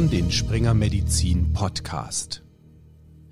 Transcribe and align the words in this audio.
hören 0.00 0.08
den 0.08 0.30
Springer 0.30 0.72
Medizin 0.72 1.52
Podcast. 1.52 2.42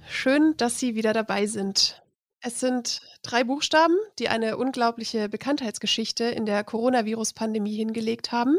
Schön, 0.06 0.52
dass 0.58 0.78
Sie 0.78 0.94
wieder 0.94 1.14
dabei 1.14 1.46
sind. 1.46 2.02
Es 2.40 2.60
sind 2.60 3.00
drei 3.22 3.42
Buchstaben, 3.42 3.96
die 4.18 4.28
eine 4.28 4.58
unglaubliche 4.58 5.30
Bekanntheitsgeschichte 5.30 6.24
in 6.24 6.44
der 6.44 6.64
Coronavirus-Pandemie 6.64 7.74
hingelegt 7.74 8.32
haben. 8.32 8.58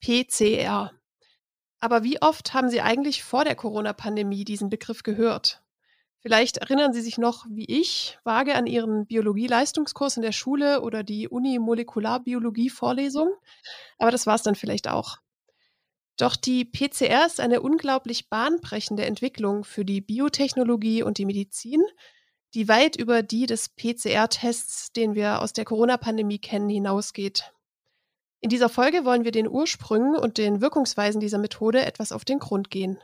PCR. 0.00 0.92
Aber 1.80 2.02
wie 2.02 2.22
oft 2.22 2.54
haben 2.54 2.70
Sie 2.70 2.80
eigentlich 2.80 3.22
vor 3.22 3.44
der 3.44 3.56
Corona-Pandemie 3.56 4.46
diesen 4.46 4.70
Begriff 4.70 5.02
gehört? 5.02 5.62
Vielleicht 6.20 6.56
erinnern 6.56 6.94
Sie 6.94 7.02
sich 7.02 7.18
noch, 7.18 7.44
wie 7.50 7.66
ich, 7.66 8.18
vage 8.24 8.54
an 8.54 8.66
Ihren 8.66 9.04
Biologie-Leistungskurs 9.04 10.16
in 10.16 10.22
der 10.22 10.32
Schule 10.32 10.80
oder 10.80 11.02
die 11.02 11.28
Uni-Molekularbiologie-Vorlesung. 11.28 13.34
Aber 13.98 14.10
das 14.10 14.26
war 14.26 14.36
es 14.36 14.42
dann 14.42 14.54
vielleicht 14.54 14.88
auch. 14.88 15.18
Doch 16.16 16.36
die 16.36 16.64
PCR 16.64 17.26
ist 17.26 17.40
eine 17.40 17.60
unglaublich 17.60 18.28
bahnbrechende 18.28 19.04
Entwicklung 19.04 19.64
für 19.64 19.84
die 19.84 20.00
Biotechnologie 20.00 21.02
und 21.02 21.18
die 21.18 21.24
Medizin, 21.26 21.82
die 22.54 22.68
weit 22.68 22.94
über 22.94 23.22
die 23.22 23.46
des 23.46 23.68
PCR-Tests, 23.68 24.92
den 24.92 25.16
wir 25.16 25.42
aus 25.42 25.52
der 25.52 25.64
Corona-Pandemie 25.64 26.38
kennen, 26.38 26.68
hinausgeht. 26.68 27.52
In 28.40 28.48
dieser 28.48 28.68
Folge 28.68 29.04
wollen 29.04 29.24
wir 29.24 29.32
den 29.32 29.48
Ursprüngen 29.48 30.16
und 30.16 30.38
den 30.38 30.60
Wirkungsweisen 30.60 31.20
dieser 31.20 31.38
Methode 31.38 31.84
etwas 31.84 32.12
auf 32.12 32.24
den 32.24 32.38
Grund 32.38 32.70
gehen. 32.70 32.98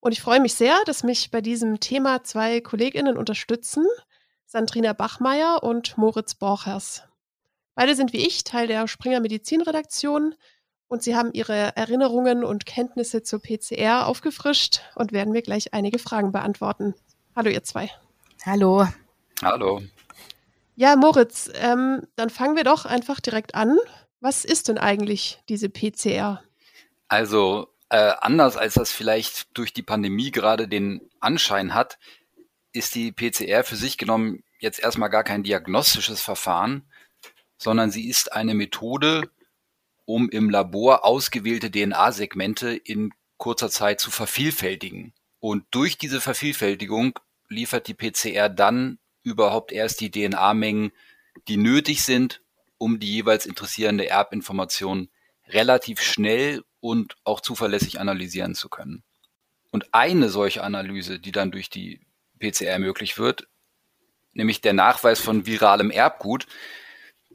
Und 0.00 0.12
ich 0.12 0.22
freue 0.22 0.40
mich 0.40 0.54
sehr, 0.54 0.76
dass 0.86 1.02
mich 1.02 1.30
bei 1.30 1.40
diesem 1.40 1.80
Thema 1.80 2.22
zwei 2.22 2.60
Kolleginnen 2.60 3.18
unterstützen, 3.18 3.84
Sandrina 4.46 4.92
Bachmeier 4.94 5.62
und 5.62 5.98
Moritz 5.98 6.34
Borchers. 6.34 7.02
Beide 7.74 7.94
sind 7.94 8.12
wie 8.12 8.26
ich 8.26 8.44
Teil 8.44 8.66
der 8.66 8.88
Springer 8.88 9.20
Medizinredaktion 9.20 10.34
und 10.88 11.02
sie 11.02 11.14
haben 11.14 11.32
ihre 11.32 11.76
Erinnerungen 11.76 12.44
und 12.44 12.66
Kenntnisse 12.66 13.22
zur 13.22 13.40
PCR 13.40 14.06
aufgefrischt 14.06 14.80
und 14.94 15.12
werden 15.12 15.32
mir 15.32 15.42
gleich 15.42 15.74
einige 15.74 15.98
Fragen 15.98 16.32
beantworten. 16.32 16.94
Hallo 17.36 17.50
ihr 17.50 17.62
zwei. 17.62 17.90
Hallo. 18.44 18.88
Hallo. 19.42 19.82
Ja, 20.76 20.96
Moritz, 20.96 21.50
ähm, 21.54 22.02
dann 22.16 22.30
fangen 22.30 22.56
wir 22.56 22.64
doch 22.64 22.84
einfach 22.84 23.20
direkt 23.20 23.54
an. 23.54 23.78
Was 24.20 24.44
ist 24.44 24.68
denn 24.68 24.78
eigentlich 24.78 25.42
diese 25.48 25.68
PCR? 25.68 26.42
Also 27.08 27.68
äh, 27.90 28.12
anders 28.20 28.56
als 28.56 28.74
das 28.74 28.92
vielleicht 28.92 29.56
durch 29.56 29.72
die 29.72 29.82
Pandemie 29.82 30.30
gerade 30.30 30.68
den 30.68 31.08
Anschein 31.20 31.74
hat, 31.74 31.98
ist 32.72 32.94
die 32.94 33.12
PCR 33.12 33.64
für 33.64 33.76
sich 33.76 33.98
genommen 33.98 34.42
jetzt 34.58 34.80
erstmal 34.80 35.10
gar 35.10 35.24
kein 35.24 35.42
diagnostisches 35.42 36.20
Verfahren, 36.20 36.82
sondern 37.56 37.90
sie 37.90 38.08
ist 38.08 38.32
eine 38.32 38.54
Methode, 38.54 39.30
um 40.08 40.30
im 40.30 40.48
Labor 40.48 41.04
ausgewählte 41.04 41.70
DNA-Segmente 41.70 42.74
in 42.74 43.12
kurzer 43.36 43.68
Zeit 43.68 44.00
zu 44.00 44.10
vervielfältigen. 44.10 45.12
Und 45.38 45.66
durch 45.70 45.98
diese 45.98 46.22
Vervielfältigung 46.22 47.18
liefert 47.50 47.88
die 47.88 47.92
PCR 47.92 48.48
dann 48.48 48.98
überhaupt 49.22 49.70
erst 49.70 50.00
die 50.00 50.10
DNA-Mengen, 50.10 50.92
die 51.46 51.58
nötig 51.58 52.04
sind, 52.04 52.40
um 52.78 53.00
die 53.00 53.12
jeweils 53.12 53.44
interessierende 53.44 54.08
Erbinformation 54.08 55.10
relativ 55.46 56.00
schnell 56.00 56.64
und 56.80 57.16
auch 57.24 57.42
zuverlässig 57.42 58.00
analysieren 58.00 58.54
zu 58.54 58.70
können. 58.70 59.04
Und 59.72 59.92
eine 59.92 60.30
solche 60.30 60.64
Analyse, 60.64 61.20
die 61.20 61.32
dann 61.32 61.50
durch 61.50 61.68
die 61.68 62.00
PCR 62.38 62.78
möglich 62.78 63.18
wird, 63.18 63.46
nämlich 64.32 64.62
der 64.62 64.72
Nachweis 64.72 65.20
von 65.20 65.44
viralem 65.44 65.90
Erbgut, 65.90 66.46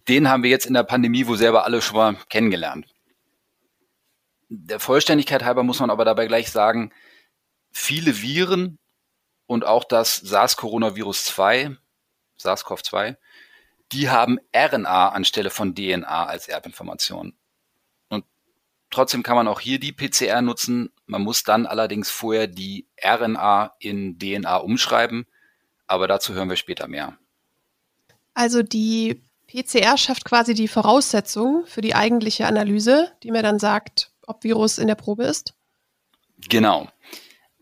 den 0.08 0.30
haben 0.30 0.44
wir 0.44 0.50
jetzt 0.50 0.66
in 0.66 0.74
der 0.74 0.84
Pandemie 0.84 1.28
wohl 1.28 1.38
selber 1.38 1.66
alle 1.66 1.82
schon 1.82 1.96
mal 1.96 2.18
kennengelernt. 2.30 2.88
Der 4.50 4.80
Vollständigkeit 4.80 5.44
halber 5.44 5.64
muss 5.64 5.80
man 5.80 5.90
aber 5.90 6.06
dabei 6.06 6.28
gleich 6.28 6.52
sagen, 6.52 6.92
viele 7.72 8.22
Viren 8.22 8.78
und 9.48 9.66
auch 9.66 9.84
das 9.84 10.18
SARS-Coronavirus 10.18 11.26
2, 11.26 11.76
SARS-CoV-2, 12.38 13.18
die 13.92 14.10
haben 14.10 14.40
RNA 14.56 15.10
anstelle 15.10 15.50
von 15.50 15.76
DNA 15.76 16.26
als 16.26 16.48
Erbinformation. 16.48 17.34
Und 18.10 18.26
trotzdem 18.90 19.24
kann 19.24 19.36
man 19.36 19.48
auch 19.48 19.60
hier 19.60 19.80
die 19.80 19.92
PCR 19.92 20.42
nutzen. 20.42 20.92
Man 21.06 21.22
muss 21.22 21.44
dann 21.44 21.66
allerdings 21.66 22.10
vorher 22.10 22.48
die 22.48 22.88
RNA 23.04 23.76
in 23.80 24.18
DNA 24.18 24.58
umschreiben. 24.58 25.26
Aber 25.86 26.08
dazu 26.08 26.34
hören 26.34 26.50
wir 26.50 26.56
später 26.56 26.88
mehr. 26.88 27.18
Also 28.34 28.64
die 28.64 29.22
PCR 29.54 29.98
schafft 29.98 30.26
quasi 30.26 30.56
die 30.56 30.68
Voraussetzung 30.68 31.66
für 31.68 31.82
die 31.82 31.94
eigentliche 31.94 32.48
Analyse, 32.48 33.12
die 33.22 33.30
mir 33.30 33.44
dann 33.44 33.60
sagt, 33.60 34.12
ob 34.26 34.44
Virus 34.44 34.80
in 34.80 34.88
der 34.88 34.96
Probe 34.96 35.26
ist? 35.26 35.54
Genau. 36.50 36.90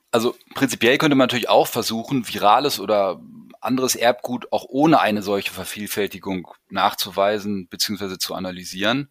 Also 0.10 0.36
prinzipiell 0.56 0.98
könnte 0.98 1.16
man 1.16 1.26
natürlich 1.28 1.50
auch 1.50 1.68
versuchen, 1.68 2.28
virales 2.28 2.80
oder 2.80 3.22
anderes 3.60 3.96
Erbgut 3.96 4.52
auch 4.54 4.66
ohne 4.70 5.02
eine 5.02 5.22
solche 5.22 5.52
Vervielfältigung 5.52 6.48
nachzuweisen 6.70 7.68
bzw. 7.68 8.18
zu 8.18 8.36
analysieren. 8.36 9.10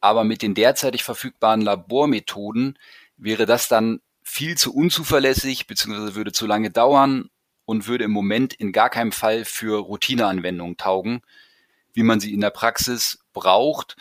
Aber 0.00 0.22
mit 0.22 0.42
den 0.42 0.54
derzeitig 0.54 1.02
verfügbaren 1.02 1.62
Labormethoden 1.62 2.78
wäre 3.16 3.44
das 3.44 3.66
dann 3.66 4.00
viel 4.22 4.56
zu 4.56 4.72
unzuverlässig 4.72 5.66
bzw. 5.66 6.14
würde 6.14 6.32
zu 6.32 6.46
lange 6.46 6.70
dauern 6.70 7.28
und 7.64 7.88
würde 7.88 8.04
im 8.04 8.12
Moment 8.12 8.54
in 8.54 8.72
gar 8.72 8.88
keinem 8.88 9.12
Fall 9.12 9.44
für 9.44 9.78
Routineanwendungen 9.78 10.76
taugen, 10.76 11.22
wie 11.92 12.02
man 12.02 12.20
sie 12.20 12.32
in 12.32 12.40
der 12.40 12.50
Praxis 12.50 13.18
braucht. 13.32 13.96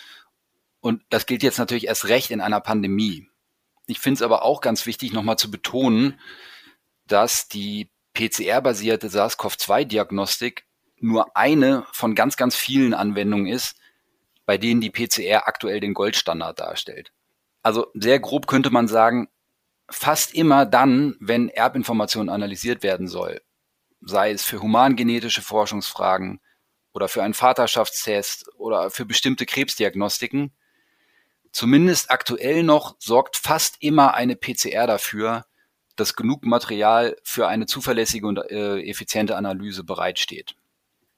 Und 0.80 1.04
das 1.10 1.26
gilt 1.26 1.44
jetzt 1.44 1.60
natürlich 1.60 1.88
erst 1.88 2.08
recht 2.08 2.32
in 2.32 2.42
einer 2.42 2.62
Pandemie. 2.62 3.28
Ich 3.88 4.00
finde 4.00 4.16
es 4.16 4.22
aber 4.22 4.44
auch 4.44 4.62
ganz 4.62 4.86
wichtig, 4.86 5.14
nochmal 5.14 5.38
zu 5.38 5.52
betonen, 5.52 6.20
dass 7.06 7.48
die 7.48 7.90
PCR-basierte 8.14 9.10
SARS-CoV-2-Diagnostik 9.10 10.66
nur 10.98 11.36
eine 11.36 11.86
von 11.92 12.16
ganz, 12.16 12.38
ganz 12.38 12.56
vielen 12.56 12.94
Anwendungen 12.94 13.48
ist, 13.48 13.76
bei 14.46 14.58
denen 14.58 14.82
die 14.82 14.90
PCR 14.90 15.48
aktuell 15.48 15.80
den 15.80 15.94
Goldstandard 15.94 16.60
darstellt. 16.60 17.12
Also 17.64 17.88
sehr 17.94 18.20
grob 18.20 18.48
könnte 18.48 18.70
man 18.70 18.88
sagen, 18.88 19.30
fast 19.90 20.34
immer 20.34 20.66
dann, 20.66 21.16
wenn 21.20 21.50
Erbinformation 21.50 22.30
analysiert 22.30 22.84
werden 22.84 23.08
soll, 23.08 23.42
sei 24.02 24.32
es 24.32 24.44
für 24.44 24.62
humangenetische 24.62 25.42
Forschungsfragen, 25.42 26.40
oder 26.94 27.08
für 27.08 27.24
einen 27.24 27.34
Vaterschaftstest 27.34 28.50
oder 28.58 28.90
für 28.90 29.06
bestimmte 29.06 29.46
Krebsdiagnostiken. 29.46 30.52
Zumindest 31.52 32.12
aktuell 32.12 32.64
noch 32.64 32.96
sorgt 33.00 33.38
fast 33.38 33.78
immer 33.80 34.14
eine 34.14 34.36
PCR 34.36 34.88
dafür, 34.88 35.46
dass 35.96 36.16
genug 36.16 36.46
Material 36.46 37.18
für 37.24 37.48
eine 37.48 37.66
zuverlässige 37.66 38.28
und 38.28 38.38
äh, 38.38 38.82
effiziente 38.82 39.36
Analyse 39.36 39.84
bereitsteht. 39.84 40.56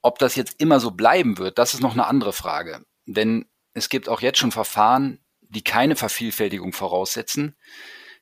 Ob 0.02 0.18
das 0.18 0.36
jetzt 0.36 0.60
immer 0.60 0.80
so 0.80 0.90
bleiben 0.90 1.38
wird, 1.38 1.58
das 1.58 1.74
ist 1.74 1.80
noch 1.80 1.92
eine 1.92 2.06
andere 2.06 2.32
Frage. 2.32 2.84
Denn 3.06 3.46
es 3.72 3.88
gibt 3.88 4.08
auch 4.08 4.20
jetzt 4.20 4.38
schon 4.38 4.52
Verfahren, 4.52 5.20
die 5.40 5.62
keine 5.62 5.96
Vervielfältigung 5.96 6.72
voraussetzen, 6.72 7.56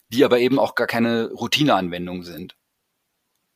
die 0.09 0.25
aber 0.25 0.39
eben 0.39 0.59
auch 0.59 0.75
gar 0.75 0.87
keine 0.87 1.31
Routineanwendung 1.31 2.23
sind. 2.23 2.57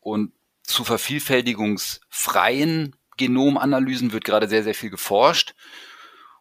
Und 0.00 0.32
zu 0.62 0.84
vervielfältigungsfreien 0.84 2.96
Genomanalysen 3.16 4.12
wird 4.12 4.24
gerade 4.24 4.48
sehr, 4.48 4.62
sehr 4.62 4.74
viel 4.74 4.90
geforscht. 4.90 5.54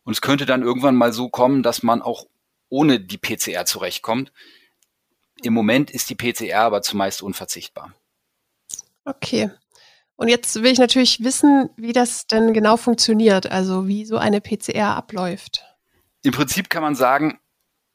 Und 0.03 0.13
es 0.13 0.22
könnte 0.22 0.46
dann 0.46 0.62
irgendwann 0.62 0.96
mal 0.96 1.13
so 1.13 1.30
kommen, 1.30 1.63
dass 1.63 1.84
man 1.84 2.02
auch 2.02 2.28
ohne 2.69 3.00
die 3.00 3.18
PCR 3.18 3.66
zurechtkommt. 3.66 4.31
Im 5.41 5.53
Moment 5.53 5.91
ist 5.91 6.09
die 6.09 6.16
PCR 6.16 6.62
aber 6.62 6.81
zumeist 6.81 7.22
unverzichtbar. 7.22 7.94
Okay. 9.03 9.52
Und 10.16 10.30
jetzt 10.30 10.56
will 10.56 10.72
ich 10.72 10.80
natürlich 10.80 11.24
wissen, 11.24 11.69
wie 11.75 11.92
das 11.92 12.27
denn 12.27 12.54
genau 12.54 12.77
funktioniert, 12.77 13.51
also 13.51 13.88
wie 13.88 14.06
so 14.06 14.18
eine 14.18 14.39
PCR 14.42 14.95
abläuft. 14.95 15.66
Im 16.24 16.31
Prinzip 16.31 16.69
kann 16.69 16.81
man 16.81 16.95
sagen, 16.95 17.39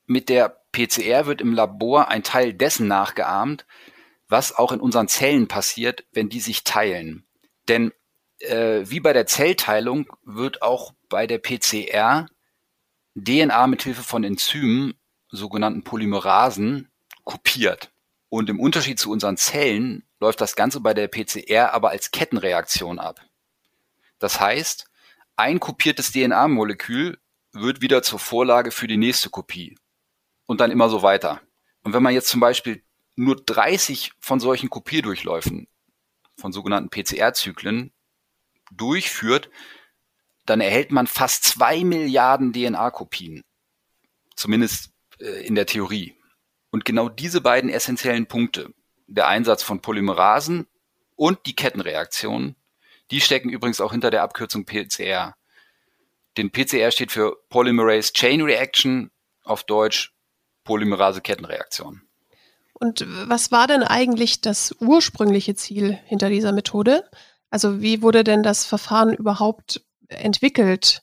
mit 0.06 0.28
der 0.28 0.60
PCR 0.72 1.26
wird 1.26 1.40
im 1.40 1.54
Labor 1.54 2.08
ein 2.08 2.22
Teil 2.22 2.52
dessen 2.52 2.86
nachgeahmt, 2.88 3.64
was 4.28 4.54
auch 4.54 4.72
in 4.72 4.80
unseren 4.80 5.08
Zellen 5.08 5.48
passiert, 5.48 6.04
wenn 6.12 6.28
die 6.28 6.40
sich 6.40 6.62
teilen. 6.62 7.24
Denn 7.68 7.92
äh, 8.40 8.88
wie 8.88 9.00
bei 9.00 9.12
der 9.12 9.26
Zellteilung 9.26 10.06
wird 10.24 10.62
auch 10.62 10.94
bei 11.08 11.26
der 11.26 11.38
PCR 11.38 12.26
DNA 13.14 13.66
mit 13.66 13.82
Hilfe 13.82 14.02
von 14.02 14.24
Enzymen, 14.24 14.94
sogenannten 15.28 15.84
Polymerasen, 15.84 16.88
kopiert. 17.24 17.90
Und 18.28 18.48
im 18.48 18.60
Unterschied 18.60 18.98
zu 18.98 19.10
unseren 19.10 19.36
Zellen 19.36 20.04
läuft 20.20 20.40
das 20.40 20.54
Ganze 20.54 20.80
bei 20.80 20.94
der 20.94 21.08
PCR 21.08 21.72
aber 21.72 21.90
als 21.90 22.10
Kettenreaktion 22.10 22.98
ab. 22.98 23.20
Das 24.18 24.40
heißt, 24.40 24.86
ein 25.36 25.58
kopiertes 25.58 26.12
DNA-Molekül 26.12 27.18
wird 27.52 27.80
wieder 27.80 28.02
zur 28.02 28.18
Vorlage 28.18 28.70
für 28.70 28.86
die 28.86 28.96
nächste 28.96 29.30
Kopie. 29.30 29.76
Und 30.46 30.60
dann 30.60 30.70
immer 30.70 30.88
so 30.88 31.02
weiter. 31.02 31.40
Und 31.82 31.92
wenn 31.92 32.02
man 32.02 32.14
jetzt 32.14 32.28
zum 32.28 32.40
Beispiel 32.40 32.82
nur 33.16 33.36
30 33.36 34.12
von 34.20 34.40
solchen 34.40 34.70
Kopierdurchläufen, 34.70 35.66
von 36.36 36.52
sogenannten 36.52 36.90
PCR-Zyklen, 36.90 37.92
durchführt, 38.70 39.50
dann 40.46 40.60
erhält 40.60 40.90
man 40.90 41.06
fast 41.06 41.44
zwei 41.44 41.84
Milliarden 41.84 42.52
DNA-Kopien. 42.52 43.42
Zumindest 44.34 44.90
äh, 45.20 45.46
in 45.46 45.54
der 45.54 45.66
Theorie. 45.66 46.16
Und 46.70 46.84
genau 46.84 47.08
diese 47.08 47.40
beiden 47.40 47.70
essentiellen 47.70 48.26
Punkte, 48.26 48.72
der 49.06 49.28
Einsatz 49.28 49.62
von 49.62 49.80
Polymerasen 49.80 50.66
und 51.16 51.46
die 51.46 51.54
Kettenreaktion, 51.54 52.56
die 53.10 53.20
stecken 53.20 53.50
übrigens 53.50 53.80
auch 53.80 53.92
hinter 53.92 54.10
der 54.10 54.22
Abkürzung 54.22 54.64
PCR. 54.64 55.34
Den 56.36 56.50
PCR 56.52 56.92
steht 56.92 57.10
für 57.10 57.36
Polymerase 57.48 58.12
Chain 58.12 58.40
Reaction, 58.40 59.10
auf 59.44 59.64
Deutsch 59.64 60.14
Polymerase-Kettenreaktion. 60.64 62.02
Und 62.74 63.04
was 63.28 63.52
war 63.52 63.66
denn 63.66 63.82
eigentlich 63.82 64.40
das 64.40 64.74
ursprüngliche 64.78 65.54
Ziel 65.54 65.98
hinter 66.06 66.30
dieser 66.30 66.52
Methode? 66.52 67.04
Also 67.50 67.80
wie 67.82 68.02
wurde 68.02 68.24
denn 68.24 68.42
das 68.42 68.64
Verfahren 68.64 69.12
überhaupt 69.12 69.84
entwickelt? 70.08 71.02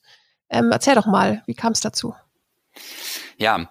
Ähm, 0.50 0.72
erzähl 0.72 0.96
doch 0.96 1.06
mal, 1.06 1.44
wie 1.46 1.54
kam 1.54 1.74
es 1.74 1.82
dazu? 1.82 2.16
Ja, 3.38 3.70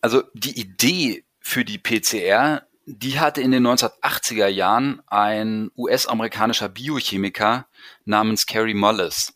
also 0.00 0.22
die 0.34 0.58
Idee 0.58 1.24
für 1.40 1.64
die 1.64 1.78
PCR, 1.78 2.66
die 2.86 3.20
hatte 3.20 3.40
in 3.40 3.50
den 3.50 3.66
1980er 3.66 4.48
Jahren 4.48 5.02
ein 5.06 5.70
US-amerikanischer 5.76 6.68
Biochemiker 6.68 7.66
namens 8.04 8.46
Kerry 8.46 8.74
Mullis. 8.74 9.34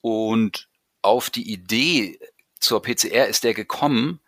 Und 0.00 0.68
auf 1.02 1.30
die 1.30 1.50
Idee 1.50 2.18
zur 2.60 2.82
PCR 2.82 3.26
ist 3.26 3.44
er 3.44 3.54
gekommen, 3.54 4.20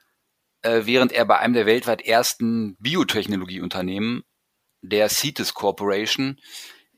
äh, 0.63 0.83
während 0.85 1.13
er 1.13 1.25
bei 1.25 1.39
einem 1.39 1.55
der 1.55 1.67
weltweit 1.67 2.03
ersten 2.03 2.77
Biotechnologieunternehmen, 2.77 4.25
der 4.83 5.09
CITES 5.09 5.55
Corporation, 5.55 6.39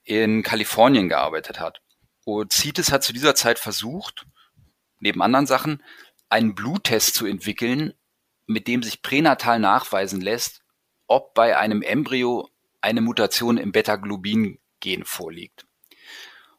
in 0.05 0.43
Kalifornien 0.43 1.09
gearbeitet 1.09 1.61
hat. 1.61 1.81
Und 2.25 2.53
CITES 2.53 2.93
hat 2.93 3.03
zu 3.03 3.13
dieser 3.13 3.35
Zeit 3.35 3.59
versucht, 3.59 4.27
neben 4.99 5.23
anderen 5.23 5.47
Sachen, 5.47 5.83
einen 6.29 6.55
Bluttest 6.55 7.15
zu 7.15 7.27
entwickeln, 7.27 7.95
mit 8.47 8.69
dem 8.69 8.83
sich 8.83 9.03
pränatal 9.03 9.59
nachweisen 9.59 10.21
lässt, 10.21 10.63
ob 11.07 11.35
bei 11.35 11.57
einem 11.59 11.83
Embryo 11.83 12.49
eine 12.81 13.01
Mutation 13.01 13.59
im 13.59 13.73
Beta-Globin-Gen 13.73 15.05
vorliegt. 15.05 15.67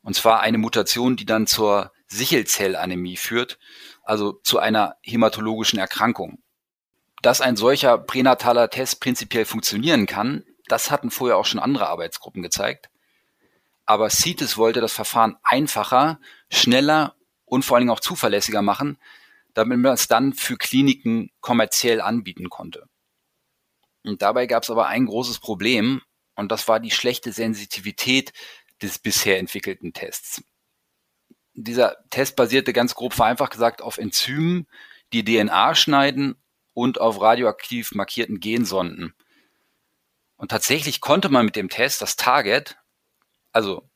Und 0.02 0.16
zwar 0.16 0.42
eine 0.42 0.58
Mutation, 0.58 1.16
die 1.16 1.26
dann 1.26 1.48
zur 1.48 1.92
Sichelzellanämie 2.08 3.18
führt, 3.18 3.58
also 4.04 4.34
zu 4.44 4.60
einer 4.60 4.98
hämatologischen 5.02 5.80
Erkrankung. 5.80 6.44
Dass 7.22 7.42
ein 7.42 7.56
solcher 7.56 7.98
pränataler 7.98 8.70
Test 8.70 9.00
prinzipiell 9.00 9.46
funktionieren 9.46 10.06
kann, 10.06 10.44
das 10.68 10.92
hatten 10.92 11.10
vorher 11.10 11.38
auch 11.38 11.46
schon 11.46 11.60
andere 11.60 11.88
Arbeitsgruppen 11.88 12.44
gezeigt. 12.44 12.90
Aber 13.86 14.10
CITES 14.10 14.58
wollte 14.58 14.82
das 14.82 14.94
Verfahren 14.94 15.38
einfacher, 15.44 16.20
schneller 16.50 17.16
und 17.46 17.66
vor 17.66 17.76
allen 17.76 17.84
Dingen 17.84 17.96
auch 17.96 18.00
zuverlässiger 18.00 18.62
machen, 18.62 18.98
damit 19.54 19.78
man 19.80 19.94
es 19.94 20.08
dann 20.08 20.34
für 20.34 20.58
Kliniken 20.58 21.32
kommerziell 21.42 22.02
anbieten 22.02 22.50
konnte. 22.50 22.88
Und 24.04 24.22
dabei 24.22 24.48
gab 24.48 24.64
es 24.64 24.70
aber 24.70 24.88
ein 24.88 25.06
großes 25.06 25.40
Problem, 25.40 26.02
und 26.36 26.52
das 26.52 26.68
war 26.68 26.80
die 26.80 26.92
schlechte 26.92 27.32
Sensitivität 27.32 28.34
des 28.82 29.00
bisher 29.00 29.40
entwickelten 29.40 29.94
Tests. 29.94 30.44
Dieser 31.54 31.98
Test 32.10 32.36
basierte 32.36 32.74
ganz 32.74 32.96
grob 32.96 33.14
vereinfacht 33.14 33.52
gesagt 33.52 33.82
auf 33.82 33.98
Enzymen, 33.98 34.68
die 35.14 35.24
DNA 35.24 35.76
schneiden 35.76 36.36
und 36.74 37.00
auf 37.00 37.22
radioaktiv 37.22 37.94
markierten 37.94 38.40
Gensonden. 38.40 39.14
Und 40.36 40.50
tatsächlich 40.50 41.00
konnte 41.00 41.30
man 41.30 41.46
mit 41.46 41.56
dem 41.56 41.70
Test 41.70 42.02
das 42.02 42.16
Target, 42.16 42.78
also 43.54 43.90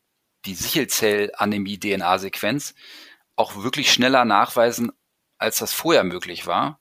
die 0.46 0.56
Sichelzellanämie-DNA-Sequenz, 0.56 2.74
auch 3.36 3.58
wirklich 3.58 3.92
schneller 3.92 4.24
nachweisen, 4.24 4.94
als 5.38 5.58
das 5.58 5.74
vorher 5.74 6.06
möglich 6.06 6.48
war. 6.48 6.80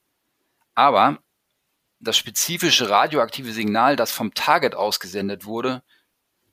Aber 0.74 1.18
das 1.98 2.16
spezifische 2.16 2.88
radioaktive 2.88 3.50
Signal, 3.52 3.96
das 3.96 4.12
vom 4.12 4.32
Target 4.34 4.76
ausgesendet 4.76 5.46
wurde, 5.46 5.82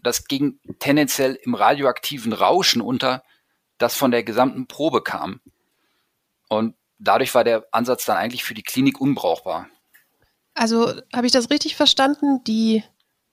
das 0.02 0.28
ging 0.28 0.60
tendenziell 0.80 1.36
im 1.36 1.54
radioaktiven 1.56 2.34
Rauschen 2.34 2.82
unter, 2.82 3.24
das 3.78 3.96
von 3.96 4.12
der 4.12 4.24
gesamten 4.24 4.68
Probe 4.68 5.04
kam. 5.04 5.42
Und 6.50 6.76
dadurch 7.00 7.34
war 7.36 7.44
der 7.44 7.68
Ansatz 7.72 8.06
dann 8.06 8.18
eigentlich 8.18 8.44
für 8.44 8.54
die 8.54 8.64
Klinik 8.64 9.00
unbrauchbar. 9.00 9.68
Also 10.56 11.02
habe 11.14 11.26
ich 11.26 11.32
das 11.32 11.50
richtig 11.50 11.76
verstanden? 11.76 12.44
Die 12.44 12.84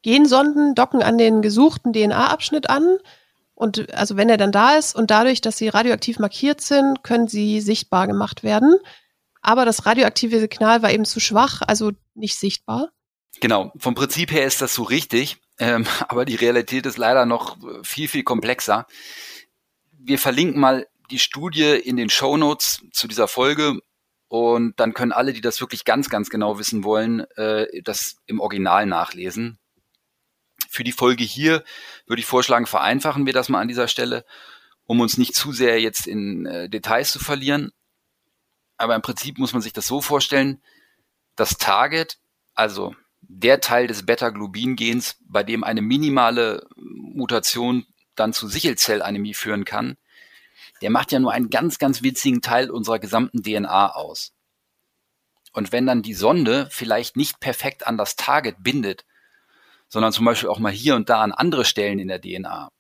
Gensonden 0.02 0.74
docken 0.74 1.02
an 1.02 1.18
den 1.18 1.42
gesuchten 1.42 1.92
DNA-Abschnitt 1.92 2.70
an. 2.70 2.98
Und 3.54 3.92
also 3.94 4.16
wenn 4.16 4.30
er 4.30 4.38
dann 4.38 4.52
da 4.52 4.76
ist 4.76 4.96
und 4.96 5.10
dadurch, 5.10 5.40
dass 5.40 5.58
sie 5.58 5.68
radioaktiv 5.68 6.18
markiert 6.18 6.60
sind, 6.60 7.02
können 7.02 7.28
sie 7.28 7.60
sichtbar 7.60 8.06
gemacht 8.06 8.42
werden. 8.42 8.76
Aber 9.42 9.64
das 9.64 9.86
radioaktive 9.86 10.40
Signal 10.40 10.82
war 10.82 10.90
eben 10.90 11.04
zu 11.04 11.20
schwach, 11.20 11.62
also 11.66 11.92
nicht 12.14 12.38
sichtbar. 12.38 12.90
Genau, 13.40 13.72
vom 13.76 13.94
Prinzip 13.94 14.32
her 14.32 14.46
ist 14.46 14.60
das 14.60 14.74
so 14.74 14.82
richtig, 14.82 15.38
ähm, 15.58 15.86
aber 16.08 16.24
die 16.24 16.36
Realität 16.36 16.86
ist 16.86 16.98
leider 16.98 17.26
noch 17.26 17.58
viel, 17.82 18.08
viel 18.08 18.22
komplexer. 18.22 18.86
Wir 19.92 20.18
verlinken 20.18 20.60
mal 20.60 20.86
die 21.10 21.18
Studie 21.18 21.74
in 21.74 21.96
den 21.96 22.08
Show 22.10 22.36
Notes 22.36 22.82
zu 22.92 23.08
dieser 23.08 23.28
Folge 23.28 23.80
und 24.28 24.78
dann 24.78 24.94
können 24.94 25.12
alle, 25.12 25.32
die 25.32 25.40
das 25.40 25.60
wirklich 25.60 25.84
ganz, 25.84 26.08
ganz 26.08 26.30
genau 26.30 26.58
wissen 26.58 26.84
wollen, 26.84 27.20
äh, 27.36 27.66
das 27.82 28.16
im 28.26 28.40
Original 28.40 28.86
nachlesen. 28.86 29.58
Für 30.72 30.84
die 30.84 30.92
Folge 30.92 31.24
hier 31.24 31.64
würde 32.06 32.20
ich 32.20 32.26
vorschlagen, 32.26 32.64
vereinfachen 32.64 33.26
wir 33.26 33.32
das 33.32 33.48
mal 33.48 33.60
an 33.60 33.66
dieser 33.66 33.88
Stelle, 33.88 34.24
um 34.84 35.00
uns 35.00 35.18
nicht 35.18 35.34
zu 35.34 35.50
sehr 35.50 35.80
jetzt 35.80 36.06
in 36.06 36.46
äh, 36.46 36.68
Details 36.68 37.10
zu 37.10 37.18
verlieren. 37.18 37.72
Aber 38.76 38.94
im 38.94 39.02
Prinzip 39.02 39.38
muss 39.38 39.52
man 39.52 39.62
sich 39.62 39.72
das 39.72 39.88
so 39.88 40.00
vorstellen, 40.00 40.62
das 41.34 41.58
Target, 41.58 42.18
also 42.54 42.94
der 43.20 43.60
Teil 43.60 43.88
des 43.88 44.06
Beta-Globin-Gens, 44.06 45.16
bei 45.22 45.42
dem 45.42 45.64
eine 45.64 45.82
minimale 45.82 46.68
Mutation 46.76 47.84
dann 48.14 48.32
zu 48.32 48.46
Sichelzellanämie 48.46 49.34
führen 49.34 49.64
kann, 49.64 49.96
der 50.82 50.90
macht 50.90 51.10
ja 51.10 51.18
nur 51.18 51.32
einen 51.32 51.50
ganz, 51.50 51.78
ganz 51.78 52.04
winzigen 52.04 52.42
Teil 52.42 52.70
unserer 52.70 53.00
gesamten 53.00 53.42
DNA 53.42 53.90
aus. 53.96 54.34
Und 55.52 55.72
wenn 55.72 55.86
dann 55.86 56.02
die 56.02 56.14
Sonde 56.14 56.68
vielleicht 56.70 57.16
nicht 57.16 57.40
perfekt 57.40 57.88
an 57.88 57.98
das 57.98 58.14
Target 58.14 58.62
bindet, 58.62 59.04
sondern 59.90 60.12
zum 60.12 60.24
Beispiel 60.24 60.48
auch 60.48 60.58
mal 60.58 60.72
hier 60.72 60.94
und 60.94 61.10
da 61.10 61.20
an 61.20 61.32
andere 61.32 61.64
Stellen 61.66 61.98
in 61.98 62.08
der 62.08 62.20
DNA, 62.20 62.70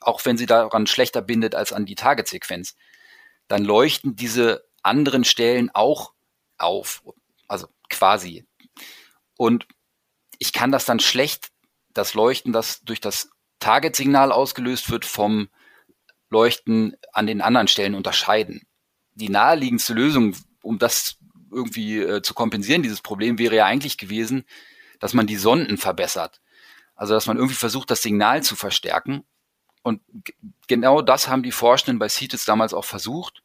auch 0.00 0.24
wenn 0.24 0.36
sie 0.36 0.46
daran 0.46 0.86
schlechter 0.86 1.22
bindet 1.22 1.54
als 1.54 1.72
an 1.72 1.86
die 1.86 1.94
Targetsequenz, 1.94 2.76
dann 3.46 3.64
leuchten 3.64 4.16
diese 4.16 4.64
anderen 4.82 5.24
Stellen 5.24 5.70
auch 5.72 6.12
auf, 6.58 7.02
also 7.46 7.68
quasi. 7.88 8.44
Und 9.36 9.66
ich 10.38 10.52
kann 10.52 10.72
das 10.72 10.84
dann 10.84 11.00
schlecht, 11.00 11.48
das 11.94 12.14
Leuchten, 12.14 12.52
das 12.52 12.80
durch 12.82 13.00
das 13.00 13.30
Target-Signal 13.60 14.32
ausgelöst 14.32 14.90
wird, 14.90 15.04
vom 15.04 15.48
Leuchten 16.30 16.96
an 17.12 17.26
den 17.26 17.40
anderen 17.40 17.68
Stellen 17.68 17.94
unterscheiden. 17.94 18.62
Die 19.14 19.30
naheliegendste 19.30 19.94
Lösung, 19.94 20.36
um 20.62 20.78
das 20.78 21.16
irgendwie 21.50 21.98
äh, 21.98 22.22
zu 22.22 22.34
kompensieren, 22.34 22.82
dieses 22.82 23.00
Problem, 23.00 23.38
wäre 23.38 23.56
ja 23.56 23.66
eigentlich 23.66 23.98
gewesen, 23.98 24.44
dass 24.98 25.14
man 25.14 25.26
die 25.26 25.36
Sonden 25.36 25.78
verbessert. 25.78 26.40
Also 26.94 27.14
dass 27.14 27.26
man 27.26 27.36
irgendwie 27.36 27.54
versucht, 27.54 27.90
das 27.90 28.02
Signal 28.02 28.42
zu 28.42 28.56
verstärken. 28.56 29.24
Und 29.82 30.02
genau 30.66 31.02
das 31.02 31.28
haben 31.28 31.42
die 31.42 31.52
Forschenden 31.52 31.98
bei 31.98 32.08
CITES 32.08 32.44
damals 32.44 32.74
auch 32.74 32.84
versucht, 32.84 33.42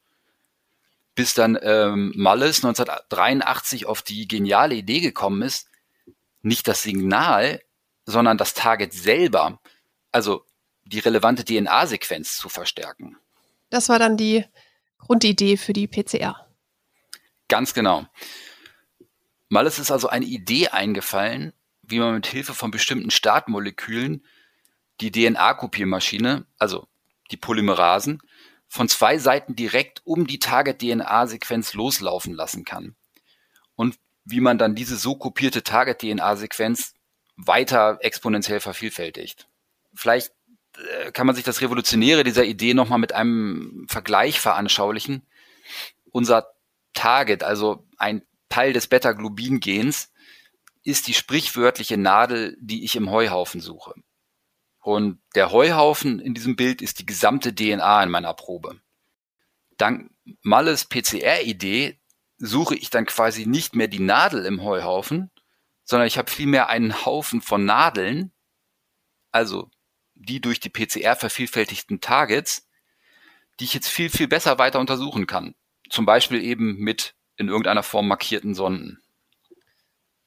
bis 1.15 1.33
dann 1.33 1.57
ähm, 1.61 2.11
Mullis 2.15 2.63
1983 2.65 3.85
auf 3.85 4.01
die 4.01 4.27
geniale 4.27 4.75
Idee 4.75 4.99
gekommen 4.99 5.43
ist, 5.43 5.69
nicht 6.41 6.67
das 6.67 6.81
Signal, 6.81 7.61
sondern 8.05 8.37
das 8.37 8.53
Target 8.53 8.93
selber, 8.93 9.59
also 10.11 10.45
die 10.85 10.99
relevante 10.99 11.45
DNA-Sequenz 11.45 12.37
zu 12.37 12.49
verstärken. 12.49 13.17
Das 13.69 13.89
war 13.89 13.99
dann 13.99 14.17
die 14.17 14.45
Grundidee 14.97 15.57
für 15.57 15.73
die 15.73 15.87
PCR. 15.87 16.47
Ganz 17.47 17.73
genau. 17.73 18.05
Malles 19.53 19.77
ist 19.77 19.91
also 19.91 20.09
eine 20.09 20.25
Idee 20.25 20.69
eingefallen, 20.69 21.53
wie 21.83 21.99
man 21.99 22.15
mit 22.15 22.25
Hilfe 22.25 22.55
von 22.55 22.71
bestimmten 22.71 23.11
Startmolekülen 23.11 24.25
die 24.99 25.11
DNA-Kopiermaschine, 25.11 26.47
also 26.57 26.87
die 27.29 27.37
Polymerasen, 27.37 28.23
von 28.67 28.89
zwei 28.89 29.19
Seiten 29.19 29.55
direkt 29.55 30.01
um 30.05 30.25
die 30.25 30.39
Target-DNA-Sequenz 30.39 31.75
loslaufen 31.75 32.33
lassen 32.33 32.65
kann. 32.65 32.95
Und 33.75 33.99
wie 34.25 34.39
man 34.39 34.57
dann 34.57 34.73
diese 34.73 34.95
so 34.95 35.15
kopierte 35.15 35.61
Target-DNA-Sequenz 35.61 36.95
weiter 37.35 37.99
exponentiell 38.01 38.59
vervielfältigt. 38.59 39.47
Vielleicht 39.93 40.31
äh, 40.77 41.11
kann 41.11 41.27
man 41.27 41.35
sich 41.35 41.43
das 41.43 41.61
Revolutionäre 41.61 42.23
dieser 42.23 42.45
Idee 42.45 42.73
nochmal 42.73 42.97
mit 42.97 43.13
einem 43.13 43.85
Vergleich 43.87 44.39
veranschaulichen. 44.39 45.27
Unser 46.11 46.47
Target, 46.93 47.43
also 47.43 47.85
ein 47.99 48.23
Teil 48.53 48.71
des 48.71 48.85
Beta-Globin-Gens, 48.85 50.11
ist 50.83 51.07
die 51.07 51.15
sprichwörtliche 51.15 51.97
Nadel, 51.97 52.55
die 52.61 52.83
ich 52.83 52.95
im 52.95 53.09
Heuhaufen 53.09 53.61
suche. 53.61 53.95
Und 54.79 55.19
der 55.33 55.51
Heuhaufen 55.51 56.19
in 56.19 56.35
diesem 56.35 56.55
Bild 56.55 56.83
ist 56.83 56.99
die 56.99 57.05
gesamte 57.07 57.55
DNA 57.55 58.03
in 58.03 58.11
meiner 58.11 58.35
Probe. 58.35 58.79
Dank 59.77 60.11
Malles 60.43 60.85
PCR-Idee 60.85 61.99
suche 62.37 62.75
ich 62.75 62.91
dann 62.91 63.07
quasi 63.07 63.47
nicht 63.47 63.75
mehr 63.75 63.87
die 63.87 63.99
Nadel 63.99 64.45
im 64.45 64.61
Heuhaufen, 64.61 65.31
sondern 65.83 66.05
ich 66.05 66.19
habe 66.19 66.29
vielmehr 66.29 66.69
einen 66.69 67.05
Haufen 67.07 67.41
von 67.41 67.65
Nadeln, 67.65 68.33
also 69.31 69.71
die 70.13 70.41
durch 70.41 70.59
die 70.59 70.69
PCR 70.69 71.15
vervielfältigten 71.15 72.01
Targets, 72.01 72.67
die 73.59 73.63
ich 73.63 73.73
jetzt 73.73 73.89
viel, 73.89 74.11
viel 74.11 74.27
besser 74.27 74.59
weiter 74.59 74.79
untersuchen 74.79 75.25
kann. 75.25 75.55
Zum 75.89 76.05
Beispiel 76.05 76.43
eben 76.43 76.75
mit 76.77 77.15
in 77.37 77.47
irgendeiner 77.47 77.83
Form 77.83 78.07
markierten 78.07 78.55
Sonden. 78.55 79.01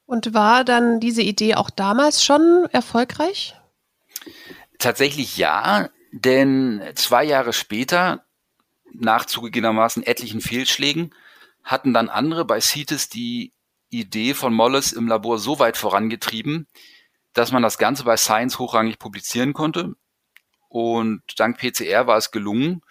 Und 0.06 0.34
war 0.34 0.64
dann 0.64 1.00
diese 1.00 1.22
Idee 1.22 1.56
auch 1.56 1.70
damals 1.70 2.24
schon 2.24 2.68
erfolgreich? 2.72 3.54
Tatsächlich 4.78 5.36
ja, 5.36 5.88
denn 6.12 6.82
zwei 6.94 7.24
Jahre 7.24 7.52
später, 7.52 8.24
nach 8.92 9.24
zugegebenermaßen 9.26 10.04
etlichen 10.04 10.40
Fehlschlägen, 10.40 11.12
hatten 11.64 11.92
dann 11.92 12.08
andere 12.08 12.44
bei 12.44 12.60
CITES 12.60 13.08
die 13.08 13.52
Idee 13.90 14.34
von 14.34 14.54
Molles 14.54 14.92
im 14.92 15.08
Labor 15.08 15.38
so 15.38 15.58
weit 15.58 15.76
vorangetrieben, 15.76 16.68
dass 17.32 17.52
man 17.52 17.62
das 17.62 17.78
Ganze 17.78 18.04
bei 18.04 18.16
Science 18.16 18.58
hochrangig 18.58 18.98
publizieren 18.98 19.52
konnte. 19.52 19.94
Und 20.68 21.22
dank 21.36 21.58
PCR 21.58 22.06
war 22.06 22.16
es 22.16 22.30
gelungen, 22.30 22.82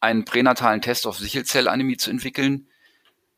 einen 0.00 0.24
pränatalen 0.24 0.80
Test 0.80 1.06
auf 1.06 1.18
Sichelzellanämie 1.18 1.96
zu 1.96 2.10
entwickeln, 2.10 2.67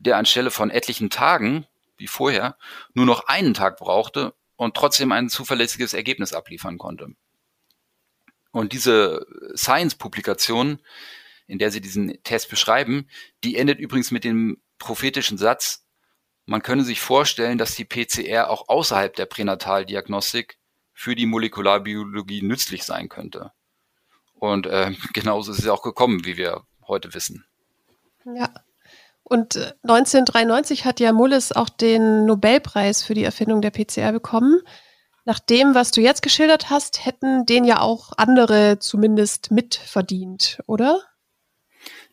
der 0.00 0.16
anstelle 0.16 0.50
von 0.50 0.70
etlichen 0.70 1.10
Tagen, 1.10 1.66
wie 1.96 2.08
vorher, 2.08 2.56
nur 2.94 3.06
noch 3.06 3.28
einen 3.28 3.54
Tag 3.54 3.76
brauchte 3.76 4.34
und 4.56 4.76
trotzdem 4.76 5.12
ein 5.12 5.28
zuverlässiges 5.28 5.94
Ergebnis 5.94 6.32
abliefern 6.32 6.78
konnte. 6.78 7.08
Und 8.50 8.72
diese 8.72 9.26
Science-Publikation, 9.54 10.80
in 11.46 11.58
der 11.58 11.70
sie 11.70 11.80
diesen 11.80 12.20
Test 12.24 12.48
beschreiben, 12.48 13.08
die 13.44 13.56
endet 13.56 13.78
übrigens 13.78 14.10
mit 14.10 14.24
dem 14.24 14.60
prophetischen 14.78 15.38
Satz, 15.38 15.86
man 16.46 16.62
könne 16.62 16.82
sich 16.82 17.00
vorstellen, 17.00 17.58
dass 17.58 17.76
die 17.76 17.84
PCR 17.84 18.50
auch 18.50 18.68
außerhalb 18.68 19.14
der 19.14 19.26
Pränataldiagnostik 19.26 20.58
für 20.92 21.14
die 21.14 21.26
Molekularbiologie 21.26 22.42
nützlich 22.42 22.82
sein 22.82 23.08
könnte. 23.08 23.52
Und 24.34 24.66
äh, 24.66 24.92
genauso 25.12 25.52
ist 25.52 25.60
es 25.60 25.68
auch 25.68 25.82
gekommen, 25.82 26.24
wie 26.24 26.36
wir 26.36 26.66
heute 26.88 27.14
wissen. 27.14 27.44
Ja. 28.24 28.52
Und 29.30 29.54
1993 29.84 30.80
äh, 30.80 30.84
hat 30.86 30.98
ja 30.98 31.12
Mullis 31.12 31.52
auch 31.52 31.68
den 31.68 32.26
Nobelpreis 32.26 33.04
für 33.04 33.14
die 33.14 33.22
Erfindung 33.22 33.62
der 33.62 33.70
PCR 33.70 34.10
bekommen. 34.10 34.60
Nach 35.24 35.38
dem, 35.38 35.76
was 35.76 35.92
du 35.92 36.00
jetzt 36.00 36.22
geschildert 36.22 36.68
hast, 36.68 37.06
hätten 37.06 37.46
den 37.46 37.64
ja 37.64 37.80
auch 37.80 38.10
andere 38.16 38.80
zumindest 38.80 39.52
mitverdient, 39.52 40.58
oder? 40.66 41.00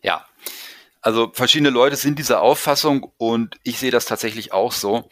Ja, 0.03 0.27
also 1.01 1.31
verschiedene 1.33 1.71
Leute 1.71 1.95
sind 1.95 2.19
dieser 2.19 2.43
Auffassung 2.43 3.11
und 3.17 3.57
ich 3.63 3.79
sehe 3.79 3.89
das 3.89 4.05
tatsächlich 4.05 4.53
auch 4.53 4.71
so. 4.71 5.09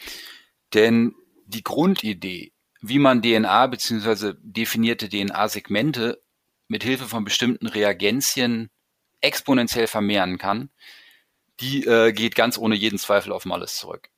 Denn 0.75 1.15
die 1.47 1.63
Grundidee, 1.63 2.53
wie 2.81 2.99
man 2.99 3.23
DNA 3.23 3.65
bzw. 3.65 4.33
definierte 4.43 5.09
DNA-Segmente 5.09 6.21
mit 6.67 6.83
Hilfe 6.83 7.05
von 7.05 7.25
bestimmten 7.25 7.65
Reagenzien 7.65 8.69
exponentiell 9.21 9.87
vermehren 9.87 10.37
kann, 10.37 10.69
die 11.59 11.85
äh, 11.85 12.11
geht 12.11 12.35
ganz 12.35 12.57
ohne 12.57 12.75
jeden 12.75 12.99
Zweifel 12.99 13.31
auf 13.31 13.45
Malles 13.45 13.77
zurück. 13.77 14.09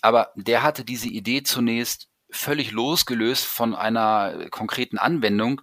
Aber 0.00 0.32
der 0.34 0.62
hatte 0.62 0.84
diese 0.84 1.08
Idee 1.08 1.42
zunächst 1.42 2.08
völlig 2.30 2.70
losgelöst 2.72 3.44
von 3.44 3.74
einer 3.74 4.48
konkreten 4.50 4.98
Anwendung, 4.98 5.62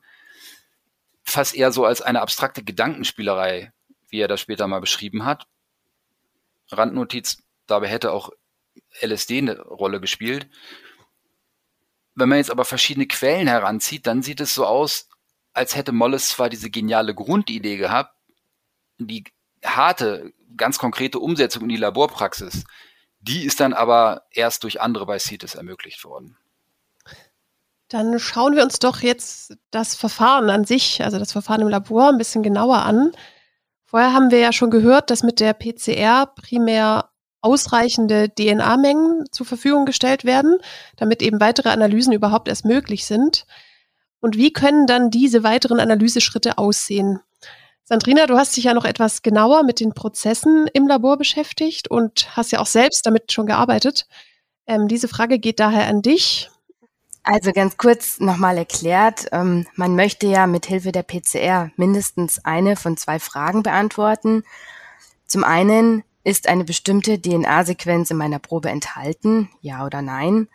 fast 1.23 1.55
eher 1.55 1.71
so 1.71 1.85
als 1.85 2.01
eine 2.01 2.21
abstrakte 2.21 2.63
Gedankenspielerei, 2.63 3.73
wie 4.09 4.19
er 4.19 4.27
das 4.27 4.41
später 4.41 4.67
mal 4.67 4.81
beschrieben 4.81 5.25
hat. 5.25 5.47
Randnotiz, 6.71 7.43
dabei 7.65 7.87
hätte 7.87 8.11
auch 8.11 8.29
LSD 9.01 9.39
eine 9.39 9.59
Rolle 9.61 9.99
gespielt. 9.99 10.47
Wenn 12.15 12.29
man 12.29 12.37
jetzt 12.37 12.51
aber 12.51 12.65
verschiedene 12.65 13.07
Quellen 13.07 13.47
heranzieht, 13.47 14.07
dann 14.07 14.21
sieht 14.21 14.41
es 14.41 14.53
so 14.53 14.65
aus, 14.65 15.09
als 15.53 15.75
hätte 15.75 15.91
Molles 15.91 16.29
zwar 16.29 16.49
diese 16.49 16.69
geniale 16.69 17.15
Grundidee 17.15 17.77
gehabt, 17.77 18.15
die 18.97 19.23
harte, 19.63 20.33
ganz 20.57 20.77
konkrete 20.77 21.19
Umsetzung 21.19 21.63
in 21.63 21.69
die 21.69 21.77
Laborpraxis, 21.77 22.63
die 23.19 23.43
ist 23.43 23.59
dann 23.59 23.73
aber 23.73 24.23
erst 24.31 24.63
durch 24.63 24.81
andere 24.81 25.05
bei 25.05 25.19
CITES 25.19 25.55
ermöglicht 25.55 26.03
worden. 26.05 26.37
Dann 27.89 28.19
schauen 28.19 28.55
wir 28.55 28.63
uns 28.63 28.79
doch 28.79 29.01
jetzt 29.01 29.57
das 29.71 29.95
Verfahren 29.95 30.49
an 30.49 30.63
sich, 30.63 31.03
also 31.03 31.17
das 31.17 31.31
Verfahren 31.31 31.61
im 31.61 31.69
Labor, 31.69 32.09
ein 32.09 32.19
bisschen 32.19 32.43
genauer 32.43 32.83
an. 32.83 33.11
Vorher 33.85 34.13
haben 34.13 34.29
wir 34.29 34.37
ja 34.37 34.53
schon 34.53 34.69
gehört, 34.69 35.09
dass 35.09 35.23
mit 35.23 35.39
der 35.39 35.53
PCR 35.53 36.27
primär 36.27 37.09
ausreichende 37.41 38.29
DNA-Mengen 38.29 39.25
zur 39.31 39.45
Verfügung 39.45 39.85
gestellt 39.85 40.23
werden, 40.23 40.59
damit 40.97 41.21
eben 41.21 41.39
weitere 41.39 41.69
Analysen 41.69 42.13
überhaupt 42.13 42.47
erst 42.47 42.65
möglich 42.65 43.05
sind. 43.05 43.45
Und 44.19 44.37
wie 44.37 44.53
können 44.53 44.85
dann 44.85 45.09
diese 45.09 45.43
weiteren 45.43 45.79
Analyseschritte 45.79 46.57
aussehen? 46.57 47.21
Sandrina, 47.89 48.27
du 48.27 48.37
hast 48.37 48.55
dich 48.55 48.65
ja 48.65 48.75
noch 48.75 48.85
etwas 48.85 49.23
genauer 49.23 49.63
mit 49.63 49.79
den 49.79 49.95
Prozessen 49.95 50.67
im 50.73 50.87
Labor 50.87 51.17
beschäftigt 51.17 51.89
und 51.89 52.37
hast 52.37 52.51
ja 52.51 52.59
auch 52.59 52.67
selbst 52.67 53.03
damit 53.03 53.31
schon 53.31 53.47
gearbeitet. 53.47 54.05
Ähm, 54.67 54.87
diese 54.87 55.07
Frage 55.07 55.39
geht 55.39 55.59
daher 55.59 55.87
an 55.87 56.03
dich. 56.03 56.51
Also 57.23 57.51
ganz 57.51 57.77
kurz 57.77 58.19
nochmal 58.19 58.59
erklärt, 58.59 59.25
ähm, 59.31 59.65
man 59.73 59.95
möchte 59.95 60.27
ja 60.27 60.45
mit 60.45 60.67
Hilfe 60.67 60.91
der 60.91 61.01
PCR 61.01 61.71
mindestens 61.77 62.45
eine 62.45 62.75
von 62.75 62.95
zwei 62.95 63.17
Fragen 63.17 63.63
beantworten. 63.63 64.43
Zum 65.25 65.43
einen, 65.43 66.03
ist 66.23 66.47
eine 66.47 66.65
bestimmte 66.65 67.19
DNA-Sequenz 67.19 68.11
in 68.11 68.17
meiner 68.17 68.37
Probe 68.37 68.69
enthalten, 68.69 69.49
ja 69.61 69.83
oder 69.83 70.03
nein? 70.03 70.47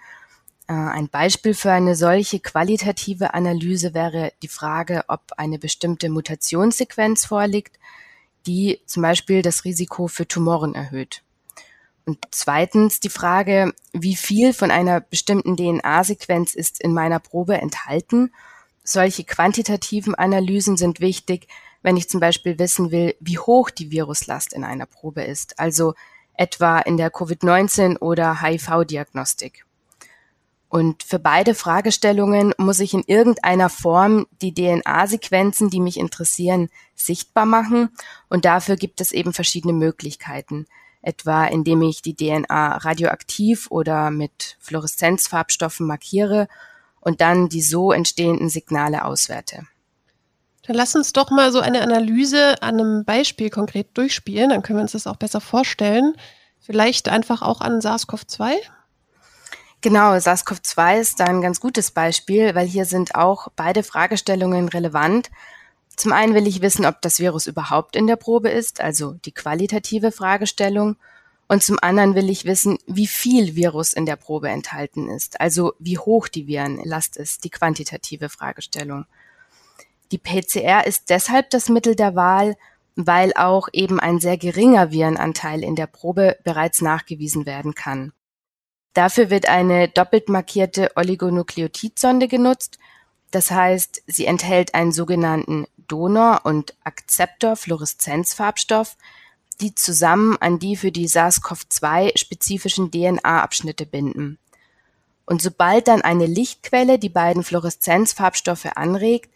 Äh, 0.66 0.72
ein 0.72 1.08
Beispiel 1.08 1.54
für 1.54 1.72
eine 1.72 1.94
solche 1.94 2.40
qualitative 2.40 3.34
Analyse 3.34 3.94
wäre 3.94 4.32
die 4.42 4.48
Frage, 4.48 5.04
ob 5.08 5.32
eine 5.36 5.58
bestimmte 5.58 6.08
Mutationssequenz 6.08 7.26
vorliegt, 7.26 7.78
die 8.46 8.80
zum 8.86 9.02
Beispiel 9.02 9.42
das 9.42 9.64
Risiko 9.64 10.06
für 10.08 10.26
Tumoren 10.26 10.74
erhöht. 10.74 11.22
Und 12.06 12.18
zweitens 12.30 13.00
die 13.00 13.10
Frage, 13.10 13.72
wie 13.92 14.16
viel 14.16 14.52
von 14.52 14.70
einer 14.70 15.00
bestimmten 15.00 15.56
DNA-Sequenz 15.56 16.54
ist 16.54 16.80
in 16.80 16.92
meiner 16.92 17.18
Probe 17.18 17.54
enthalten. 17.56 18.32
Solche 18.82 19.24
quantitativen 19.24 20.14
Analysen 20.14 20.76
sind 20.76 21.00
wichtig, 21.00 21.48
wenn 21.82 21.96
ich 21.96 22.10
zum 22.10 22.20
Beispiel 22.20 22.58
wissen 22.58 22.90
will, 22.90 23.14
wie 23.20 23.38
hoch 23.38 23.70
die 23.70 23.90
Viruslast 23.90 24.52
in 24.52 24.64
einer 24.64 24.86
Probe 24.86 25.22
ist, 25.22 25.58
also 25.58 25.94
etwa 26.34 26.78
in 26.80 26.96
der 26.98 27.10
Covid-19 27.12 27.98
oder 27.98 28.42
HIV-Diagnostik. 28.42 29.64
Und 30.74 31.04
für 31.04 31.20
beide 31.20 31.54
Fragestellungen 31.54 32.52
muss 32.58 32.80
ich 32.80 32.94
in 32.94 33.04
irgendeiner 33.06 33.70
Form 33.70 34.26
die 34.42 34.52
DNA-Sequenzen, 34.52 35.70
die 35.70 35.78
mich 35.78 36.00
interessieren, 36.00 36.68
sichtbar 36.96 37.46
machen. 37.46 37.90
Und 38.28 38.44
dafür 38.44 38.74
gibt 38.74 39.00
es 39.00 39.12
eben 39.12 39.32
verschiedene 39.32 39.72
Möglichkeiten 39.72 40.66
etwa 41.00 41.44
indem 41.44 41.82
ich 41.82 42.02
die 42.02 42.16
DNA 42.16 42.78
radioaktiv 42.78 43.70
oder 43.70 44.10
mit 44.10 44.56
Fluoreszenzfarbstoffen 44.58 45.86
markiere 45.86 46.48
und 47.00 47.20
dann 47.20 47.48
die 47.48 47.62
so 47.62 47.92
entstehenden 47.92 48.48
Signale 48.48 49.04
auswerte. 49.04 49.66
Dann 50.66 50.74
lass 50.74 50.96
uns 50.96 51.12
doch 51.12 51.30
mal 51.30 51.52
so 51.52 51.60
eine 51.60 51.82
Analyse 51.82 52.60
an 52.62 52.80
einem 52.80 53.04
Beispiel 53.04 53.50
konkret 53.50 53.96
durchspielen, 53.96 54.48
dann 54.48 54.62
können 54.62 54.78
wir 54.78 54.82
uns 54.82 54.92
das 54.92 55.06
auch 55.06 55.16
besser 55.16 55.40
vorstellen. 55.40 56.14
Vielleicht 56.58 57.08
einfach 57.08 57.42
auch 57.42 57.60
an 57.60 57.80
SARS-CoV-2? 57.80 58.54
Genau, 59.84 60.14
SARS-CoV-2 60.14 60.98
ist 60.98 61.20
da 61.20 61.26
ein 61.26 61.42
ganz 61.42 61.60
gutes 61.60 61.90
Beispiel, 61.90 62.54
weil 62.54 62.66
hier 62.66 62.86
sind 62.86 63.14
auch 63.14 63.48
beide 63.54 63.82
Fragestellungen 63.82 64.70
relevant. 64.70 65.30
Zum 65.94 66.10
einen 66.10 66.32
will 66.32 66.46
ich 66.46 66.62
wissen, 66.62 66.86
ob 66.86 67.02
das 67.02 67.18
Virus 67.18 67.46
überhaupt 67.46 67.94
in 67.94 68.06
der 68.06 68.16
Probe 68.16 68.48
ist, 68.48 68.80
also 68.80 69.12
die 69.26 69.32
qualitative 69.32 70.10
Fragestellung. 70.10 70.96
Und 71.48 71.62
zum 71.62 71.78
anderen 71.82 72.14
will 72.14 72.30
ich 72.30 72.46
wissen, 72.46 72.78
wie 72.86 73.06
viel 73.06 73.56
Virus 73.56 73.92
in 73.92 74.06
der 74.06 74.16
Probe 74.16 74.48
enthalten 74.48 75.10
ist, 75.10 75.38
also 75.38 75.74
wie 75.78 75.98
hoch 75.98 76.28
die 76.28 76.46
Virenlast 76.46 77.18
ist, 77.18 77.44
die 77.44 77.50
quantitative 77.50 78.30
Fragestellung. 78.30 79.04
Die 80.12 80.18
PCR 80.18 80.86
ist 80.86 81.10
deshalb 81.10 81.50
das 81.50 81.68
Mittel 81.68 81.94
der 81.94 82.14
Wahl, 82.14 82.56
weil 82.96 83.34
auch 83.34 83.68
eben 83.74 84.00
ein 84.00 84.18
sehr 84.18 84.38
geringer 84.38 84.92
Virenanteil 84.92 85.62
in 85.62 85.76
der 85.76 85.88
Probe 85.88 86.38
bereits 86.42 86.80
nachgewiesen 86.80 87.44
werden 87.44 87.74
kann. 87.74 88.14
Dafür 88.94 89.28
wird 89.28 89.48
eine 89.48 89.88
doppelt 89.88 90.28
markierte 90.28 90.92
Oligonukleotidsonde 90.94 92.28
genutzt. 92.28 92.78
Das 93.32 93.50
heißt, 93.50 94.04
sie 94.06 94.26
enthält 94.26 94.74
einen 94.74 94.92
sogenannten 94.92 95.66
Donor- 95.88 96.42
und 96.44 96.74
Akzeptor-Fluoreszenzfarbstoff, 96.84 98.96
die 99.60 99.74
zusammen 99.74 100.36
an 100.40 100.58
die 100.58 100.76
für 100.76 100.92
die 100.92 101.08
SARS-CoV-2 101.08 102.16
spezifischen 102.16 102.90
DNA-Abschnitte 102.90 103.86
binden. 103.86 104.38
Und 105.26 105.42
sobald 105.42 105.88
dann 105.88 106.02
eine 106.02 106.26
Lichtquelle 106.26 106.98
die 106.98 107.08
beiden 107.08 107.42
Fluoreszenzfarbstoffe 107.42 108.76
anregt, 108.76 109.30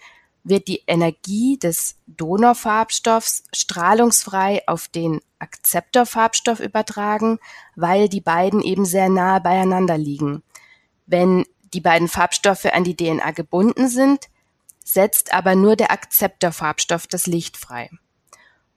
wird 0.48 0.68
die 0.68 0.82
Energie 0.86 1.58
des 1.58 1.96
Donorfarbstoffs 2.06 3.44
strahlungsfrei 3.52 4.62
auf 4.66 4.88
den 4.88 5.20
Akzeptorfarbstoff 5.38 6.60
übertragen, 6.60 7.38
weil 7.76 8.08
die 8.08 8.20
beiden 8.20 8.60
eben 8.60 8.84
sehr 8.84 9.08
nahe 9.08 9.40
beieinander 9.40 9.98
liegen. 9.98 10.42
Wenn 11.06 11.44
die 11.74 11.80
beiden 11.80 12.08
Farbstoffe 12.08 12.66
an 12.66 12.84
die 12.84 12.96
DNA 12.96 13.30
gebunden 13.32 13.88
sind, 13.88 14.28
setzt 14.84 15.34
aber 15.34 15.54
nur 15.54 15.76
der 15.76 15.90
Akzeptorfarbstoff 15.90 17.06
das 17.06 17.26
Licht 17.26 17.56
frei. 17.56 17.90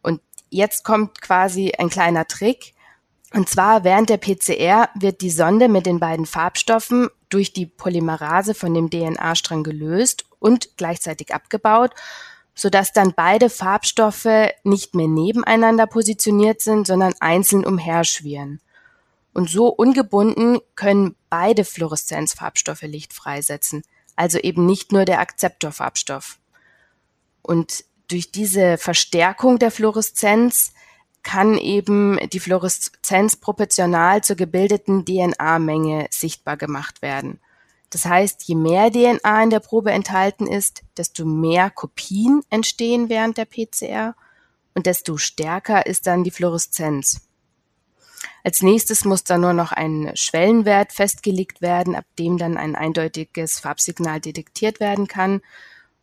Und 0.01 0.21
jetzt 0.49 0.83
kommt 0.83 1.21
quasi 1.21 1.71
ein 1.77 1.89
kleiner 1.89 2.27
Trick. 2.27 2.73
Und 3.33 3.47
zwar 3.47 3.85
während 3.85 4.09
der 4.09 4.17
PCR 4.17 4.89
wird 4.95 5.21
die 5.21 5.29
Sonde 5.29 5.69
mit 5.69 5.85
den 5.85 5.99
beiden 5.99 6.25
Farbstoffen 6.25 7.07
durch 7.29 7.53
die 7.53 7.65
Polymerase 7.65 8.53
von 8.53 8.73
dem 8.73 8.89
DNA-Strang 8.89 9.63
gelöst 9.63 10.25
und 10.41 10.75
gleichzeitig 10.75 11.33
abgebaut, 11.33 11.91
sodass 12.53 12.91
dann 12.91 13.13
beide 13.15 13.49
Farbstoffe 13.49 14.49
nicht 14.63 14.95
mehr 14.95 15.07
nebeneinander 15.07 15.87
positioniert 15.87 16.61
sind, 16.61 16.85
sondern 16.85 17.13
einzeln 17.21 17.65
umherschwirren. 17.65 18.59
Und 19.33 19.49
so 19.49 19.67
ungebunden 19.67 20.59
können 20.75 21.15
beide 21.29 21.63
Fluoreszenzfarbstoffe 21.63 22.81
Licht 22.81 23.13
freisetzen, 23.13 23.83
also 24.17 24.39
eben 24.39 24.65
nicht 24.65 24.91
nur 24.91 25.05
der 25.05 25.21
Akzeptorfarbstoff. 25.21 26.39
Und 27.41 27.85
durch 28.09 28.31
diese 28.31 28.77
Verstärkung 28.77 29.57
der 29.57 29.71
Fluoreszenz 29.71 30.73
kann 31.23 31.57
eben 31.57 32.19
die 32.33 32.39
Fluoreszenz 32.39 33.37
proportional 33.37 34.23
zur 34.23 34.35
gebildeten 34.35 35.05
DNA-Menge 35.05 36.07
sichtbar 36.09 36.57
gemacht 36.57 37.01
werden. 37.01 37.39
Das 37.91 38.05
heißt, 38.05 38.43
je 38.43 38.55
mehr 38.55 38.89
DNA 38.89 39.43
in 39.43 39.49
der 39.49 39.59
Probe 39.59 39.91
enthalten 39.91 40.47
ist, 40.47 40.81
desto 40.97 41.25
mehr 41.25 41.69
Kopien 41.69 42.41
entstehen 42.49 43.09
während 43.09 43.37
der 43.37 43.45
PCR 43.45 44.15
und 44.73 44.85
desto 44.85 45.17
stärker 45.17 45.85
ist 45.85 46.07
dann 46.07 46.23
die 46.23 46.31
Fluoreszenz. 46.31 47.27
Als 48.43 48.61
nächstes 48.61 49.05
muss 49.05 49.23
dann 49.23 49.41
nur 49.41 49.53
noch 49.53 49.73
ein 49.73 50.11
Schwellenwert 50.15 50.93
festgelegt 50.93 51.61
werden, 51.61 51.95
ab 51.95 52.05
dem 52.17 52.37
dann 52.37 52.57
ein 52.57 52.75
eindeutiges 52.75 53.59
Farbsignal 53.59 54.19
detektiert 54.19 54.79
werden 54.79 55.07
kann. 55.07 55.41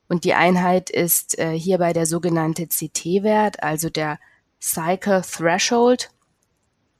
Und 0.08 0.24
die 0.24 0.34
Einheit 0.34 0.90
ist 0.90 1.38
äh, 1.38 1.58
hierbei 1.58 1.92
der 1.92 2.06
sogenannte 2.06 2.66
CT-Wert, 2.66 3.62
also 3.62 3.90
der 3.90 4.18
Cycle 4.60 5.22
Threshold. 5.22 6.10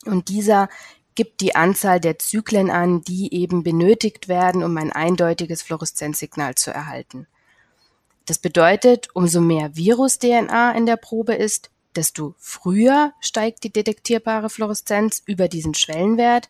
Und 0.04 0.28
dieser 0.28 0.68
gibt 1.18 1.40
die 1.40 1.56
Anzahl 1.56 1.98
der 1.98 2.20
Zyklen 2.20 2.70
an, 2.70 3.02
die 3.02 3.34
eben 3.34 3.64
benötigt 3.64 4.28
werden, 4.28 4.62
um 4.62 4.76
ein 4.76 4.92
eindeutiges 4.92 5.62
Fluoreszenzsignal 5.62 6.54
zu 6.54 6.70
erhalten. 6.70 7.26
Das 8.26 8.38
bedeutet, 8.38 9.08
umso 9.14 9.40
mehr 9.40 9.75
Virus-DNA 9.75 10.70
in 10.76 10.87
der 10.87 10.96
Probe 10.96 11.34
ist, 11.34 11.70
desto 11.96 12.37
früher 12.38 13.14
steigt 13.18 13.64
die 13.64 13.72
detektierbare 13.72 14.48
Fluoreszenz 14.48 15.20
über 15.26 15.48
diesen 15.48 15.75
Schwellenwert. 15.75 16.48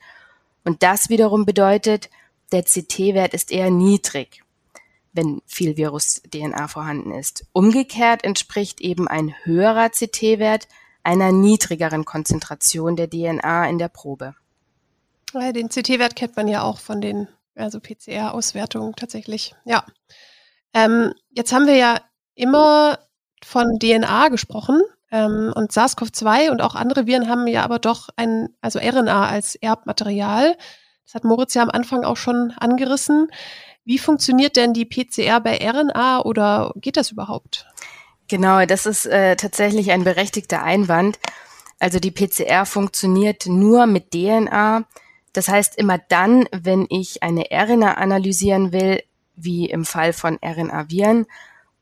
Und 0.65 0.83
das 0.83 1.09
wiederum 1.09 1.47
bedeutet, 1.47 2.11
der 2.53 2.63
CT-Wert 2.63 3.33
ist 3.33 3.51
eher 3.51 3.71
niedrig, 3.71 4.45
wenn 5.15 5.41
viel 5.47 5.79
Virus-DNA 5.79 6.69
vorhanden 6.69 7.13
ist. 7.13 7.47
Umgekehrt 7.55 8.23
entspricht 8.23 8.83
eben 8.83 9.09
ein 9.09 9.35
höherer 9.45 9.89
CT-Wert 9.89 10.69
einer 11.05 11.33
niedrigeren 11.33 12.05
Konzentration 12.05 12.97
der 12.97 13.09
DNA 13.09 13.67
in 13.71 13.79
der 13.79 13.89
Probe. 13.89 14.35
Den 15.33 15.69
CT-Wert 15.69 16.17
kennt 16.17 16.37
man 16.37 16.49
ja 16.49 16.63
auch 16.63 16.79
von 16.79 17.01
den 17.01 17.29
also 17.55 17.81
PCR-Auswertungen 17.81 18.95
tatsächlich. 18.95 19.55
Ja. 19.65 19.85
Ähm, 20.75 21.13
jetzt 21.31 21.53
haben 21.53 21.67
wir 21.67 21.77
ja 21.77 22.01
immer 22.35 22.99
von 23.45 23.79
DNA 23.79 24.29
gesprochen. 24.29 24.81
Ähm, 25.11 25.53
und 25.55 25.73
SARS-CoV-2 25.73 26.51
und 26.51 26.61
auch 26.61 26.75
andere 26.75 27.07
Viren 27.07 27.29
haben 27.29 27.47
ja 27.47 27.63
aber 27.63 27.79
doch 27.79 28.09
ein, 28.17 28.51
also 28.61 28.79
RNA 28.79 29.29
als 29.29 29.55
Erbmaterial. 29.55 30.57
Das 31.05 31.15
hat 31.15 31.25
Moritz 31.25 31.55
ja 31.55 31.63
am 31.63 31.71
Anfang 31.71 32.05
auch 32.05 32.19
schon 32.19 32.53
angerissen. 32.59 33.29
Wie 33.85 33.99
funktioniert 33.99 34.57
denn 34.57 34.75
die 34.75 34.85
PCR 34.85 35.41
bei 35.41 35.57
RNA 35.57 36.21
oder 36.21 36.73
geht 36.77 36.99
das 36.99 37.11
überhaupt? 37.11 37.67
Genau, 38.29 38.67
das 38.67 38.85
ist 38.85 39.07
äh, 39.07 39.37
tatsächlich 39.37 39.91
ein 39.91 40.05
berechtigter 40.05 40.63
Einwand. 40.63 41.19
Also 41.79 41.99
die 41.99 42.11
PCR 42.11 42.67
funktioniert 42.67 43.47
nur 43.47 43.87
mit 43.87 44.11
DNA. 44.11 44.85
Das 45.33 45.49
heißt, 45.49 45.77
immer 45.77 45.99
dann, 45.99 46.47
wenn 46.53 46.87
ich 46.89 47.23
eine 47.23 47.47
RNA 47.51 47.95
analysieren 47.95 48.73
will, 48.73 49.03
wie 49.37 49.71
im 49.71 49.85
Fall 49.85 50.13
von 50.13 50.39
RNA-Viren, 50.43 51.27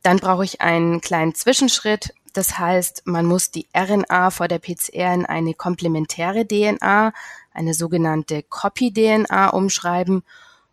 dann 0.02 0.18
brauche 0.18 0.44
ich 0.44 0.60
einen 0.60 1.00
kleinen 1.00 1.34
Zwischenschritt, 1.34 2.12
das 2.36 2.58
heißt, 2.58 3.06
man 3.06 3.24
muss 3.24 3.50
die 3.50 3.66
RNA 3.74 4.30
vor 4.30 4.46
der 4.46 4.58
PCR 4.58 5.14
in 5.14 5.24
eine 5.24 5.54
komplementäre 5.54 6.46
DNA, 6.46 7.14
eine 7.50 7.72
sogenannte 7.72 8.42
Copy-DNA 8.42 9.48
umschreiben. 9.48 10.22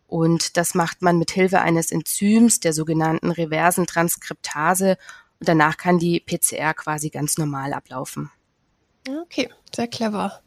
Und 0.05 0.57
das 0.57 0.75
macht 0.75 1.01
man 1.01 1.17
mit 1.17 1.31
Hilfe 1.31 1.61
eines 1.61 1.93
Enzyms, 1.93 2.59
der 2.59 2.73
sogenannten 2.73 3.31
reversen 3.31 3.87
Transkriptase. 3.87 4.97
Und 5.39 5.47
danach 5.47 5.77
kann 5.77 5.99
die 5.99 6.19
PCR 6.19 6.73
quasi 6.73 7.09
ganz 7.09 7.37
normal 7.37 7.71
ablaufen. 7.71 8.29
Okay, 9.07 9.49
sehr 9.73 9.87
clever. 9.87 10.42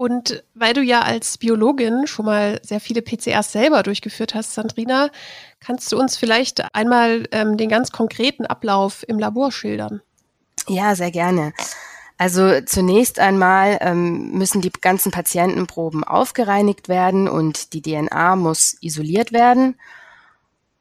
Und 0.00 0.42
weil 0.54 0.72
du 0.72 0.80
ja 0.80 1.02
als 1.02 1.36
Biologin 1.36 2.06
schon 2.06 2.24
mal 2.24 2.58
sehr 2.64 2.80
viele 2.80 3.02
PCRs 3.02 3.52
selber 3.52 3.82
durchgeführt 3.82 4.34
hast, 4.34 4.54
Sandrina, 4.54 5.10
kannst 5.60 5.92
du 5.92 5.98
uns 5.98 6.16
vielleicht 6.16 6.74
einmal 6.74 7.24
ähm, 7.32 7.58
den 7.58 7.68
ganz 7.68 7.92
konkreten 7.92 8.46
Ablauf 8.46 9.04
im 9.06 9.18
Labor 9.18 9.52
schildern? 9.52 10.00
Ja, 10.66 10.94
sehr 10.94 11.10
gerne. 11.10 11.52
Also 12.16 12.62
zunächst 12.62 13.18
einmal 13.18 13.76
ähm, 13.82 14.30
müssen 14.30 14.62
die 14.62 14.72
ganzen 14.72 15.12
Patientenproben 15.12 16.02
aufgereinigt 16.02 16.88
werden 16.88 17.28
und 17.28 17.74
die 17.74 17.82
DNA 17.82 18.36
muss 18.36 18.78
isoliert 18.80 19.32
werden. 19.32 19.78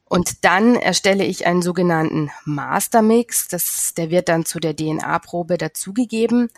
Und 0.06 0.46
dann 0.46 0.76
erstelle 0.76 1.26
ich 1.26 1.46
einen 1.46 1.62
sogenannten 1.62 2.32
Mastermix. 2.46 3.50
Das, 3.50 3.94
der 3.98 4.12
wird 4.12 4.30
dann 4.30 4.46
zu 4.46 4.62
der 4.62 4.78
DNA-Probe 4.78 5.58
dazugegeben. 5.58 6.50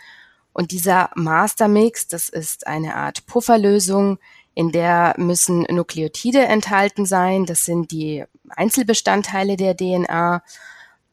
Und 0.54 0.72
dieser 0.72 1.10
Mastermix, 1.16 2.08
das 2.08 2.30
ist 2.30 2.68
eine 2.68 2.96
Art 2.96 3.26
Pufferlösung, 3.26 4.20
in 4.54 4.72
der 4.72 5.14
müssen 5.18 5.62
Nukleotide 5.70 6.46
enthalten 6.46 7.06
sein. 7.06 7.46
Das 7.46 7.66
sind 7.66 7.92
die 7.92 8.26
Einzelbestandteile 8.50 9.56
der 9.56 9.78
DNA. 9.78 10.44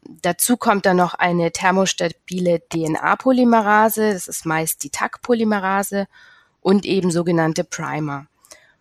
Dazu 0.02 0.56
kommt 0.56 0.86
dann 0.86 0.96
noch 0.96 1.14
eine 1.14 1.52
thermostabile 1.52 2.62
DNA-Polymerase, 2.68 4.12
das 4.12 4.26
ist 4.26 4.46
meist 4.46 4.82
die 4.82 4.90
TAC-Polymerase 4.90 6.06
und 6.60 6.86
eben 6.86 7.10
sogenannte 7.10 7.62
Primer. 7.62 8.26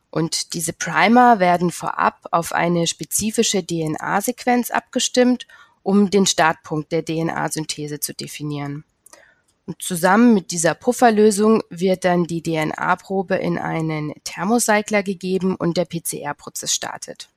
Und 0.10 0.54
diese 0.54 0.74
Primer 0.74 1.40
werden 1.40 1.70
vorab 1.70 2.28
auf 2.32 2.54
eine 2.54 2.88
spezifische 2.88 3.66
DNA-Sequenz 3.66 4.72
abgestimmt, 4.72 5.48
um 5.84 6.10
den 6.10 6.26
Startpunkt 6.26 6.92
der 6.92 7.04
DNA-Synthese 7.04 8.00
zu 8.00 8.14
definieren. 8.14 8.84
Und 9.68 9.82
zusammen 9.82 10.34
mit 10.34 10.52
dieser 10.52 10.74
Pufferlösung 10.76 11.62
wird 11.70 12.06
dann 12.06 12.24
die 12.24 12.42
DNA-Probe 12.42 13.36
in 13.36 13.58
einen 13.58 14.14
Thermocycler 14.24 15.04
gegeben 15.04 15.56
und 15.56 15.76
der 15.76 15.84
PCR-Prozess 15.84 16.74
startet. 16.74 17.30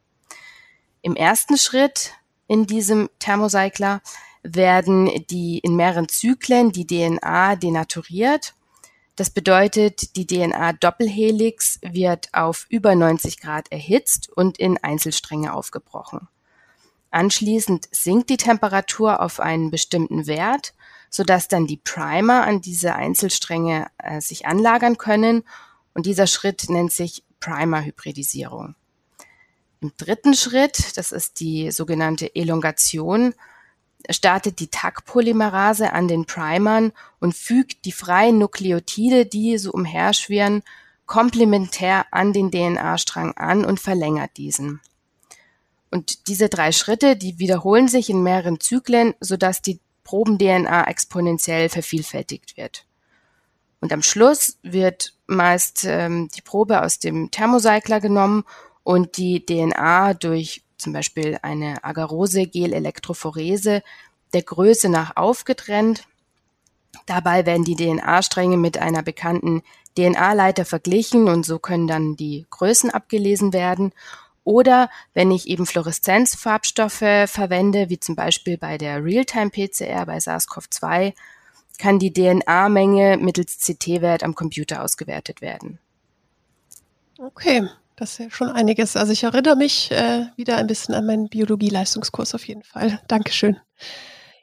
Im 1.02 1.16
ersten 1.16 1.58
Schritt 1.58 2.12
in 2.46 2.68
diesem 2.68 3.10
Thermocycler 3.18 4.00
werden 4.44 5.10
die 5.28 5.58
in 5.58 5.74
mehreren 5.74 6.08
Zyklen 6.08 6.70
die 6.70 6.86
DNA 6.86 7.56
denaturiert. 7.56 8.54
Das 9.16 9.30
bedeutet, 9.30 10.14
die 10.14 10.26
DNA-Doppelhelix 10.26 11.80
wird 11.82 12.28
auf 12.32 12.64
über 12.68 12.94
90 12.94 13.40
Grad 13.40 13.72
erhitzt 13.72 14.30
und 14.30 14.56
in 14.56 14.78
Einzelstränge 14.78 15.52
aufgebrochen. 15.52 16.28
Anschließend 17.10 17.88
sinkt 17.90 18.30
die 18.30 18.36
Temperatur 18.36 19.20
auf 19.20 19.40
einen 19.40 19.72
bestimmten 19.72 20.28
Wert, 20.28 20.74
sodass 21.10 21.48
dann 21.48 21.66
die 21.66 21.76
Primer 21.76 22.44
an 22.44 22.60
diese 22.62 22.94
Einzelstränge 22.94 23.88
äh, 23.98 24.20
sich 24.20 24.46
anlagern 24.46 24.96
können. 24.96 25.42
Und 25.92 26.06
dieser 26.06 26.26
Schritt 26.26 26.70
nennt 26.70 26.92
sich 26.92 27.24
Primer-Hybridisierung. 27.40 28.76
Im 29.80 29.92
dritten 29.96 30.34
Schritt, 30.34 30.96
das 30.96 31.10
ist 31.10 31.40
die 31.40 31.70
sogenannte 31.70 32.34
Elongation, 32.34 33.34
startet 34.08 34.60
die 34.60 34.68
TAC-Polymerase 34.68 35.92
an 35.92 36.06
den 36.06 36.26
Primern 36.26 36.92
und 37.18 37.34
fügt 37.34 37.84
die 37.84 37.92
freien 37.92 38.38
Nukleotide, 38.38 39.26
die 39.26 39.58
so 39.58 39.72
umherschwirren, 39.72 40.62
komplementär 41.06 42.06
an 42.12 42.32
den 42.32 42.50
DNA-Strang 42.50 43.36
an 43.36 43.64
und 43.64 43.80
verlängert 43.80 44.36
diesen. 44.36 44.80
Und 45.90 46.28
diese 46.28 46.48
drei 46.48 46.70
Schritte, 46.72 47.16
die 47.16 47.38
wiederholen 47.38 47.88
sich 47.88 48.10
in 48.10 48.22
mehreren 48.22 48.60
Zyklen, 48.60 49.14
sodass 49.20 49.60
die 49.60 49.80
Proben-DNA 50.10 50.88
exponentiell 50.88 51.68
vervielfältigt 51.68 52.56
wird. 52.56 52.84
Und 53.80 53.92
am 53.92 54.02
Schluss 54.02 54.58
wird 54.64 55.14
meist 55.28 55.84
ähm, 55.84 56.28
die 56.36 56.42
Probe 56.42 56.82
aus 56.82 56.98
dem 56.98 57.30
Thermocycler 57.30 58.00
genommen 58.00 58.42
und 58.82 59.18
die 59.18 59.46
DNA 59.46 60.14
durch 60.14 60.64
zum 60.78 60.92
Beispiel 60.92 61.38
eine 61.42 61.84
Agarose-Gel-Elektrophorese, 61.84 63.84
der 64.32 64.42
Größe 64.42 64.88
nach 64.88 65.16
aufgetrennt. 65.16 66.08
Dabei 67.06 67.46
werden 67.46 67.62
die 67.62 67.76
DNA-Stränge 67.76 68.56
mit 68.56 68.78
einer 68.78 69.04
bekannten 69.04 69.62
DNA-Leiter 69.96 70.64
verglichen 70.64 71.28
und 71.28 71.46
so 71.46 71.60
können 71.60 71.86
dann 71.86 72.16
die 72.16 72.46
Größen 72.50 72.90
abgelesen 72.90 73.52
werden. 73.52 73.92
Oder 74.44 74.88
wenn 75.14 75.30
ich 75.30 75.48
eben 75.48 75.66
Fluoreszenzfarbstoffe 75.66 77.26
verwende, 77.26 77.90
wie 77.90 78.00
zum 78.00 78.16
Beispiel 78.16 78.56
bei 78.58 78.78
der 78.78 79.04
Realtime-PCR 79.04 80.06
bei 80.06 80.18
SARS-CoV-2, 80.18 81.14
kann 81.78 81.98
die 81.98 82.12
DNA-Menge 82.12 83.18
mittels 83.18 83.58
CT-Wert 83.58 84.22
am 84.22 84.34
Computer 84.34 84.82
ausgewertet 84.82 85.40
werden. 85.40 85.78
Okay, 87.18 87.68
das 87.96 88.12
ist 88.12 88.18
ja 88.18 88.30
schon 88.30 88.48
einiges. 88.48 88.96
Also 88.96 89.12
ich 89.12 89.24
erinnere 89.24 89.56
mich 89.56 89.90
äh, 89.90 90.26
wieder 90.36 90.56
ein 90.56 90.66
bisschen 90.66 90.94
an 90.94 91.06
meinen 91.06 91.28
Biologie-Leistungskurs 91.28 92.34
auf 92.34 92.46
jeden 92.46 92.62
Fall. 92.62 93.00
Dankeschön. 93.08 93.58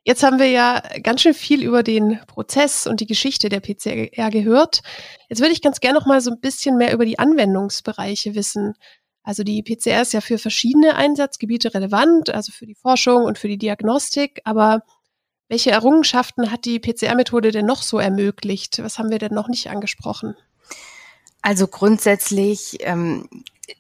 Jetzt 0.04 0.24
haben 0.24 0.40
wir 0.40 0.50
ja 0.50 0.82
ganz 1.04 1.22
schön 1.22 1.34
viel 1.34 1.64
über 1.64 1.84
den 1.84 2.20
Prozess 2.28 2.88
und 2.88 3.02
die 3.02 3.08
Geschichte 3.08 3.50
der 3.50 3.60
PCR 3.60 4.30
gehört. 4.30 4.82
Jetzt 5.28 5.42
würde 5.42 5.52
ich 5.52 5.62
ganz 5.62 5.82
gerne 5.82 6.00
noch 6.00 6.06
mal 6.06 6.22
so 6.22 6.32
ein 6.32 6.40
bisschen 6.40 6.78
mehr 6.78 6.94
über 6.94 7.04
die 7.04 7.20
Anwendungsbereiche 7.20 8.34
wissen. 8.34 8.76
Also 9.28 9.44
die 9.44 9.62
PCR 9.62 10.02
ist 10.04 10.14
ja 10.14 10.22
für 10.22 10.38
verschiedene 10.38 10.96
Einsatzgebiete 10.96 11.74
relevant, 11.74 12.30
also 12.30 12.54
für 12.54 12.66
die 12.66 12.76
Forschung 12.76 13.26
und 13.26 13.38
für 13.38 13.50
die 13.50 13.58
Diagnostik. 13.58 14.40
Aber 14.46 14.84
welche 15.50 15.70
Errungenschaften 15.70 16.50
hat 16.50 16.64
die 16.64 16.80
PCR-Methode 16.80 17.52
denn 17.52 17.66
noch 17.66 17.82
so 17.82 18.00
ermöglicht? 18.00 18.82
Was 18.82 18.98
haben 18.98 19.10
wir 19.10 19.20
denn 19.20 19.34
noch 19.34 19.50
nicht 19.50 19.70
angesprochen? 19.70 20.38
Also 21.42 21.68
grundsätzlich 21.68 22.78
ähm, 22.80 23.28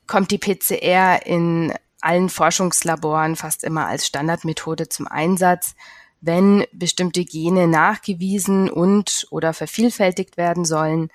kommt 0.06 0.32
die 0.32 0.38
PCR 0.38 1.26
in 1.26 1.74
allen 2.02 2.28
Forschungslaboren 2.28 3.38
fast 3.38 3.64
immer 3.64 3.88
als 3.88 4.06
Standardmethode 4.06 4.90
zum 4.90 5.08
Einsatz 5.08 5.76
wenn 6.20 6.66
bestimmte 6.72 7.24
Gene 7.26 7.68
nachgewiesen 7.68 8.70
und 8.70 9.28
oder 9.30 9.54
vervielfältigt 9.54 10.36
werden 10.36 10.66
sollen. 10.66 11.10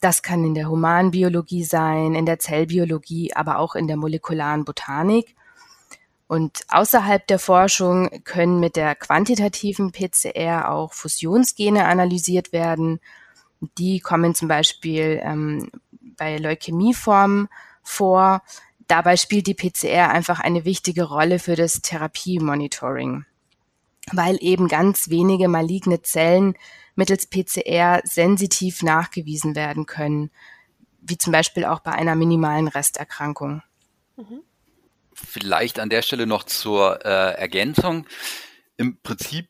Das 0.00 0.22
kann 0.22 0.44
in 0.44 0.54
der 0.54 0.68
Humanbiologie 0.68 1.64
sein, 1.64 2.14
in 2.14 2.24
der 2.24 2.38
Zellbiologie, 2.38 3.34
aber 3.34 3.58
auch 3.58 3.74
in 3.74 3.86
der 3.86 3.98
molekularen 3.98 4.64
Botanik. 4.64 5.36
Und 6.26 6.64
außerhalb 6.68 7.26
der 7.26 7.38
Forschung 7.38 8.08
können 8.24 8.60
mit 8.60 8.76
der 8.76 8.94
quantitativen 8.94 9.92
PCR 9.92 10.70
auch 10.70 10.92
Fusionsgene 10.92 11.84
analysiert 11.84 12.52
werden. 12.52 13.00
Die 13.78 14.00
kommen 14.00 14.34
zum 14.34 14.48
Beispiel 14.48 15.20
ähm, 15.22 15.70
bei 16.16 16.38
Leukämieformen 16.38 17.48
vor. 17.82 18.42
Dabei 18.86 19.16
spielt 19.16 19.48
die 19.48 19.54
PCR 19.54 20.10
einfach 20.10 20.40
eine 20.40 20.64
wichtige 20.64 21.04
Rolle 21.04 21.38
für 21.38 21.56
das 21.56 21.82
Therapiemonitoring 21.82 23.26
weil 24.12 24.38
eben 24.40 24.68
ganz 24.68 25.10
wenige 25.10 25.48
maligne 25.48 26.02
Zellen 26.02 26.54
mittels 26.94 27.26
PCR 27.26 28.00
sensitiv 28.04 28.82
nachgewiesen 28.82 29.54
werden 29.54 29.86
können, 29.86 30.30
wie 31.00 31.18
zum 31.18 31.32
Beispiel 31.32 31.64
auch 31.64 31.80
bei 31.80 31.92
einer 31.92 32.14
minimalen 32.14 32.68
Resterkrankung. 32.68 33.62
Mhm. 34.16 34.42
Vielleicht 35.12 35.78
an 35.78 35.90
der 35.90 36.02
Stelle 36.02 36.26
noch 36.26 36.44
zur 36.44 37.04
äh, 37.04 37.34
Ergänzung. 37.34 38.06
Im 38.76 39.00
Prinzip 39.00 39.48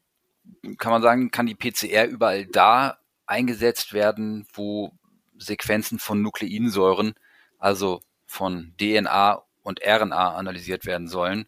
kann 0.78 0.92
man 0.92 1.02
sagen, 1.02 1.30
kann 1.30 1.46
die 1.46 1.54
PCR 1.54 2.06
überall 2.06 2.46
da 2.46 2.98
eingesetzt 3.26 3.92
werden, 3.92 4.46
wo 4.52 4.92
Sequenzen 5.38 5.98
von 5.98 6.22
Nukleinsäuren, 6.22 7.14
also 7.58 8.00
von 8.26 8.74
DNA 8.80 9.42
und 9.62 9.80
RNA 9.84 10.34
analysiert 10.34 10.86
werden 10.86 11.08
sollen. 11.08 11.46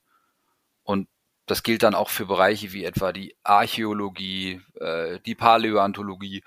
Das 1.52 1.62
gilt 1.62 1.82
dann 1.82 1.94
auch 1.94 2.08
für 2.08 2.24
Bereiche 2.24 2.72
wie 2.72 2.82
etwa 2.82 3.12
die 3.12 3.36
Archäologie, 3.42 4.62
äh, 4.80 5.20
die 5.26 5.34
Paläontologie 5.34 6.42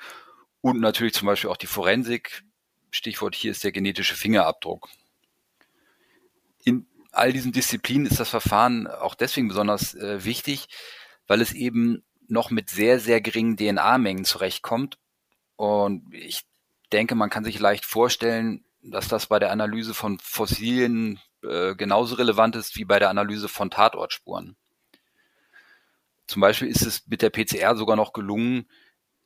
und 0.62 0.80
natürlich 0.80 1.14
zum 1.14 1.28
Beispiel 1.28 1.52
auch 1.52 1.58
die 1.58 1.68
Forensik. 1.68 2.42
Stichwort 2.90 3.36
hier 3.36 3.52
ist 3.52 3.64
der 3.64 3.72
genetische 3.72 4.16
Fingerabdruck. 4.16 4.90
In 6.64 6.88
all 7.12 7.32
diesen 7.32 7.52
Disziplinen 7.52 8.08
ist 8.08 8.20
das 8.20 8.30
Verfahren 8.30 8.88
auch 8.88 9.14
deswegen 9.14 9.48
besonders 9.48 9.94
äh, 9.94 10.26
wichtig, 10.26 10.70
weil 11.28 11.40
es 11.40 11.54
eben 11.54 12.04
noch 12.28 12.50
mit 12.50 12.72
sehr, 12.72 13.00
sehr 13.00 13.22
geringen 13.22 13.58
DNA-Mengen 13.58 14.26
zurechtkommt. 14.26 14.98
Und 15.56 16.12
ich 16.16 16.48
denke, 16.92 17.14
man 17.14 17.30
kann 17.30 17.44
sich 17.44 17.60
leicht 17.60 17.86
vorstellen, 17.86 18.66
dass 18.82 19.08
das 19.08 19.28
bei 19.28 19.38
der 19.38 19.52
Analyse 19.52 19.94
von 19.94 20.18
Fossilien 20.18 21.20
äh, 21.44 21.76
genauso 21.76 22.16
relevant 22.16 22.56
ist 22.56 22.76
wie 22.76 22.86
bei 22.86 22.98
der 22.98 23.12
Analyse 23.12 23.50
von 23.50 23.70
Tatortspuren. 23.70 24.58
Zum 26.28 26.42
Beispiel 26.42 26.68
ist 26.68 26.86
es 26.86 27.08
mit 27.08 27.22
der 27.22 27.30
PCR 27.30 27.76
sogar 27.76 27.96
noch 27.96 28.14
gelungen, 28.14 28.68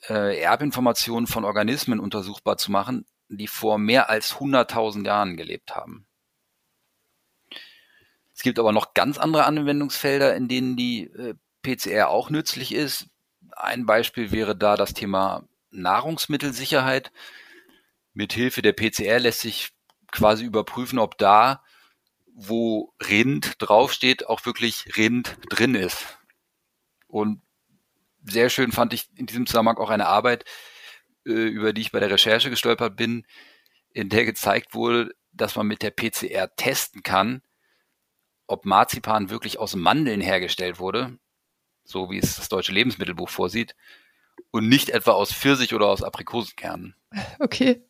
äh, 0.08 0.40
Erbinformationen 0.42 1.28
von 1.28 1.46
Organismen 1.46 2.00
untersuchbar 2.00 2.58
zu 2.58 2.72
machen, 2.72 3.06
die 3.30 3.48
vor 3.48 3.78
mehr 3.78 4.10
als 4.10 4.36
100.000 4.36 5.06
Jahren 5.06 5.38
gelebt 5.38 5.76
haben. 5.76 6.06
Es 8.34 8.44
gibt 8.44 8.60
aber 8.60 8.72
noch 8.72 8.94
ganz 8.94 9.18
andere 9.18 9.46
Anwendungsfelder, 9.46 10.36
in 10.36 10.48
denen 10.48 10.78
die 10.78 11.04
äh, 11.04 11.36
PCR 11.62 12.10
auch 12.10 12.30
nützlich 12.30 12.74
ist. 12.74 13.08
Ein 13.52 13.86
Beispiel 13.86 14.32
wäre 14.32 14.56
da 14.56 14.78
das 14.78 14.94
Thema 14.94 15.44
Nahrungsmittelsicherheit. 15.72 17.12
Mithilfe 18.14 18.62
der 18.62 18.74
PCR 18.74 19.20
lässt 19.20 19.42
sich 19.42 19.72
quasi 20.12 20.46
überprüfen, 20.46 21.00
ob 21.00 21.18
da, 21.18 21.64
wo 22.34 22.94
Rind 23.06 23.56
draufsteht, 23.60 24.28
auch 24.28 24.46
wirklich 24.46 24.98
Rind 24.98 25.38
drin 25.50 25.76
ist. 25.76 26.19
Und 27.10 27.42
sehr 28.24 28.50
schön 28.50 28.72
fand 28.72 28.94
ich 28.94 29.10
in 29.16 29.26
diesem 29.26 29.46
Zusammenhang 29.46 29.78
auch 29.78 29.90
eine 29.90 30.08
Arbeit, 30.08 30.46
äh, 31.26 31.32
über 31.32 31.74
die 31.74 31.82
ich 31.82 31.92
bei 31.92 32.00
der 32.00 32.12
Recherche 32.12 32.50
gestolpert 32.50 32.96
bin, 32.96 33.26
in 33.92 34.10
der 34.10 34.26
gezeigt 34.26 34.74
wurde, 34.74 35.12
dass 35.32 35.56
man 35.56 35.68
mit 35.68 35.82
der 35.82 35.92
PCR 35.92 36.56
testen 36.56 37.04
kann, 37.04 37.42
ob 38.48 38.66
Marzipan 38.66 39.30
wirklich 39.30 39.60
aus 39.60 39.76
Mandeln 39.76 40.22
hergestellt 40.22 40.80
wurde, 40.80 41.18
so 41.84 42.10
wie 42.12 42.20
es 42.20 42.36
das 42.36 42.50
deutsche 42.50 42.72
Lebensmittelbuch 42.72 43.30
vorsieht, 43.30 43.76
und 44.52 44.70
nicht 44.70 44.90
etwa 44.90 45.12
aus 45.12 45.34
Pfirsich 45.34 45.74
oder 45.74 45.88
aus 45.88 46.04
Aprikosenkernen. 46.04 46.96
Okay. 47.40 47.84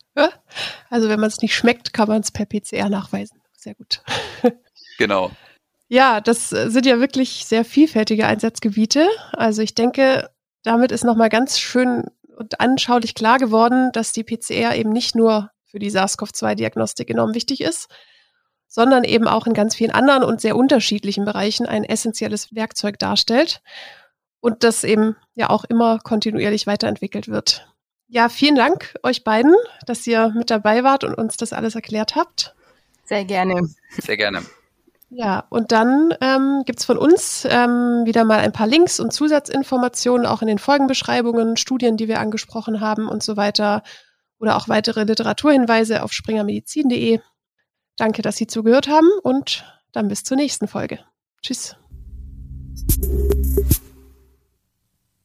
Also 0.88 1.08
wenn 1.08 1.20
man 1.20 1.28
es 1.28 1.40
nicht 1.40 1.54
schmeckt, 1.54 1.92
kann 1.92 2.08
man 2.08 2.20
es 2.20 2.30
per 2.30 2.46
PCR 2.46 2.88
nachweisen. 2.88 3.40
Sehr 3.52 3.74
gut. 3.74 4.02
Genau. 4.98 5.30
Ja, 5.92 6.20
das 6.20 6.52
äh, 6.52 6.70
sind 6.70 6.86
ja 6.86 7.00
wirklich 7.00 7.44
sehr 7.44 7.64
vielfältige 7.64 8.24
Einsatzgebiete. 8.26 9.08
Also 9.32 9.60
ich 9.60 9.74
denke, 9.74 10.30
damit 10.62 10.92
ist 10.92 11.02
nochmal 11.04 11.28
ganz 11.28 11.58
schön 11.58 12.04
und 12.36 12.60
anschaulich 12.60 13.16
klar 13.16 13.38
geworden, 13.38 13.90
dass 13.92 14.12
die 14.12 14.22
PCR 14.22 14.76
eben 14.76 14.90
nicht 14.90 15.16
nur 15.16 15.50
für 15.64 15.80
die 15.80 15.90
SARS-CoV-2-Diagnostik 15.90 17.10
enorm 17.10 17.34
wichtig 17.34 17.60
ist, 17.60 17.88
sondern 18.68 19.02
eben 19.02 19.26
auch 19.26 19.48
in 19.48 19.52
ganz 19.52 19.74
vielen 19.74 19.90
anderen 19.90 20.22
und 20.22 20.40
sehr 20.40 20.56
unterschiedlichen 20.56 21.24
Bereichen 21.24 21.66
ein 21.66 21.82
essentielles 21.82 22.54
Werkzeug 22.54 23.00
darstellt 23.00 23.60
und 24.38 24.62
das 24.62 24.84
eben 24.84 25.16
ja 25.34 25.50
auch 25.50 25.64
immer 25.64 25.98
kontinuierlich 25.98 26.68
weiterentwickelt 26.68 27.26
wird. 27.26 27.66
Ja, 28.06 28.28
vielen 28.28 28.54
Dank 28.54 28.94
euch 29.02 29.24
beiden, 29.24 29.56
dass 29.86 30.06
ihr 30.06 30.32
mit 30.36 30.50
dabei 30.50 30.84
wart 30.84 31.02
und 31.02 31.14
uns 31.14 31.36
das 31.36 31.52
alles 31.52 31.74
erklärt 31.74 32.14
habt. 32.14 32.54
Sehr 33.04 33.24
gerne. 33.24 33.68
Sehr 33.98 34.16
gerne. 34.16 34.42
Ja, 35.12 35.44
und 35.50 35.72
dann 35.72 36.14
ähm, 36.20 36.62
gibt 36.64 36.84
von 36.84 36.96
uns 36.96 37.44
ähm, 37.50 38.02
wieder 38.04 38.24
mal 38.24 38.38
ein 38.38 38.52
paar 38.52 38.68
Links 38.68 39.00
und 39.00 39.12
Zusatzinformationen, 39.12 40.24
auch 40.24 40.40
in 40.40 40.46
den 40.46 40.58
Folgenbeschreibungen, 40.58 41.56
Studien, 41.56 41.96
die 41.96 42.06
wir 42.06 42.20
angesprochen 42.20 42.80
haben 42.80 43.08
und 43.08 43.22
so 43.22 43.36
weiter. 43.36 43.82
Oder 44.38 44.56
auch 44.56 44.68
weitere 44.68 45.02
Literaturhinweise 45.02 46.04
auf 46.04 46.12
springermedizin.de. 46.12 47.18
Danke, 47.96 48.22
dass 48.22 48.36
Sie 48.36 48.46
zugehört 48.46 48.88
haben 48.88 49.08
und 49.22 49.64
dann 49.92 50.08
bis 50.08 50.22
zur 50.22 50.36
nächsten 50.36 50.68
Folge. 50.68 51.00
Tschüss. 51.42 51.76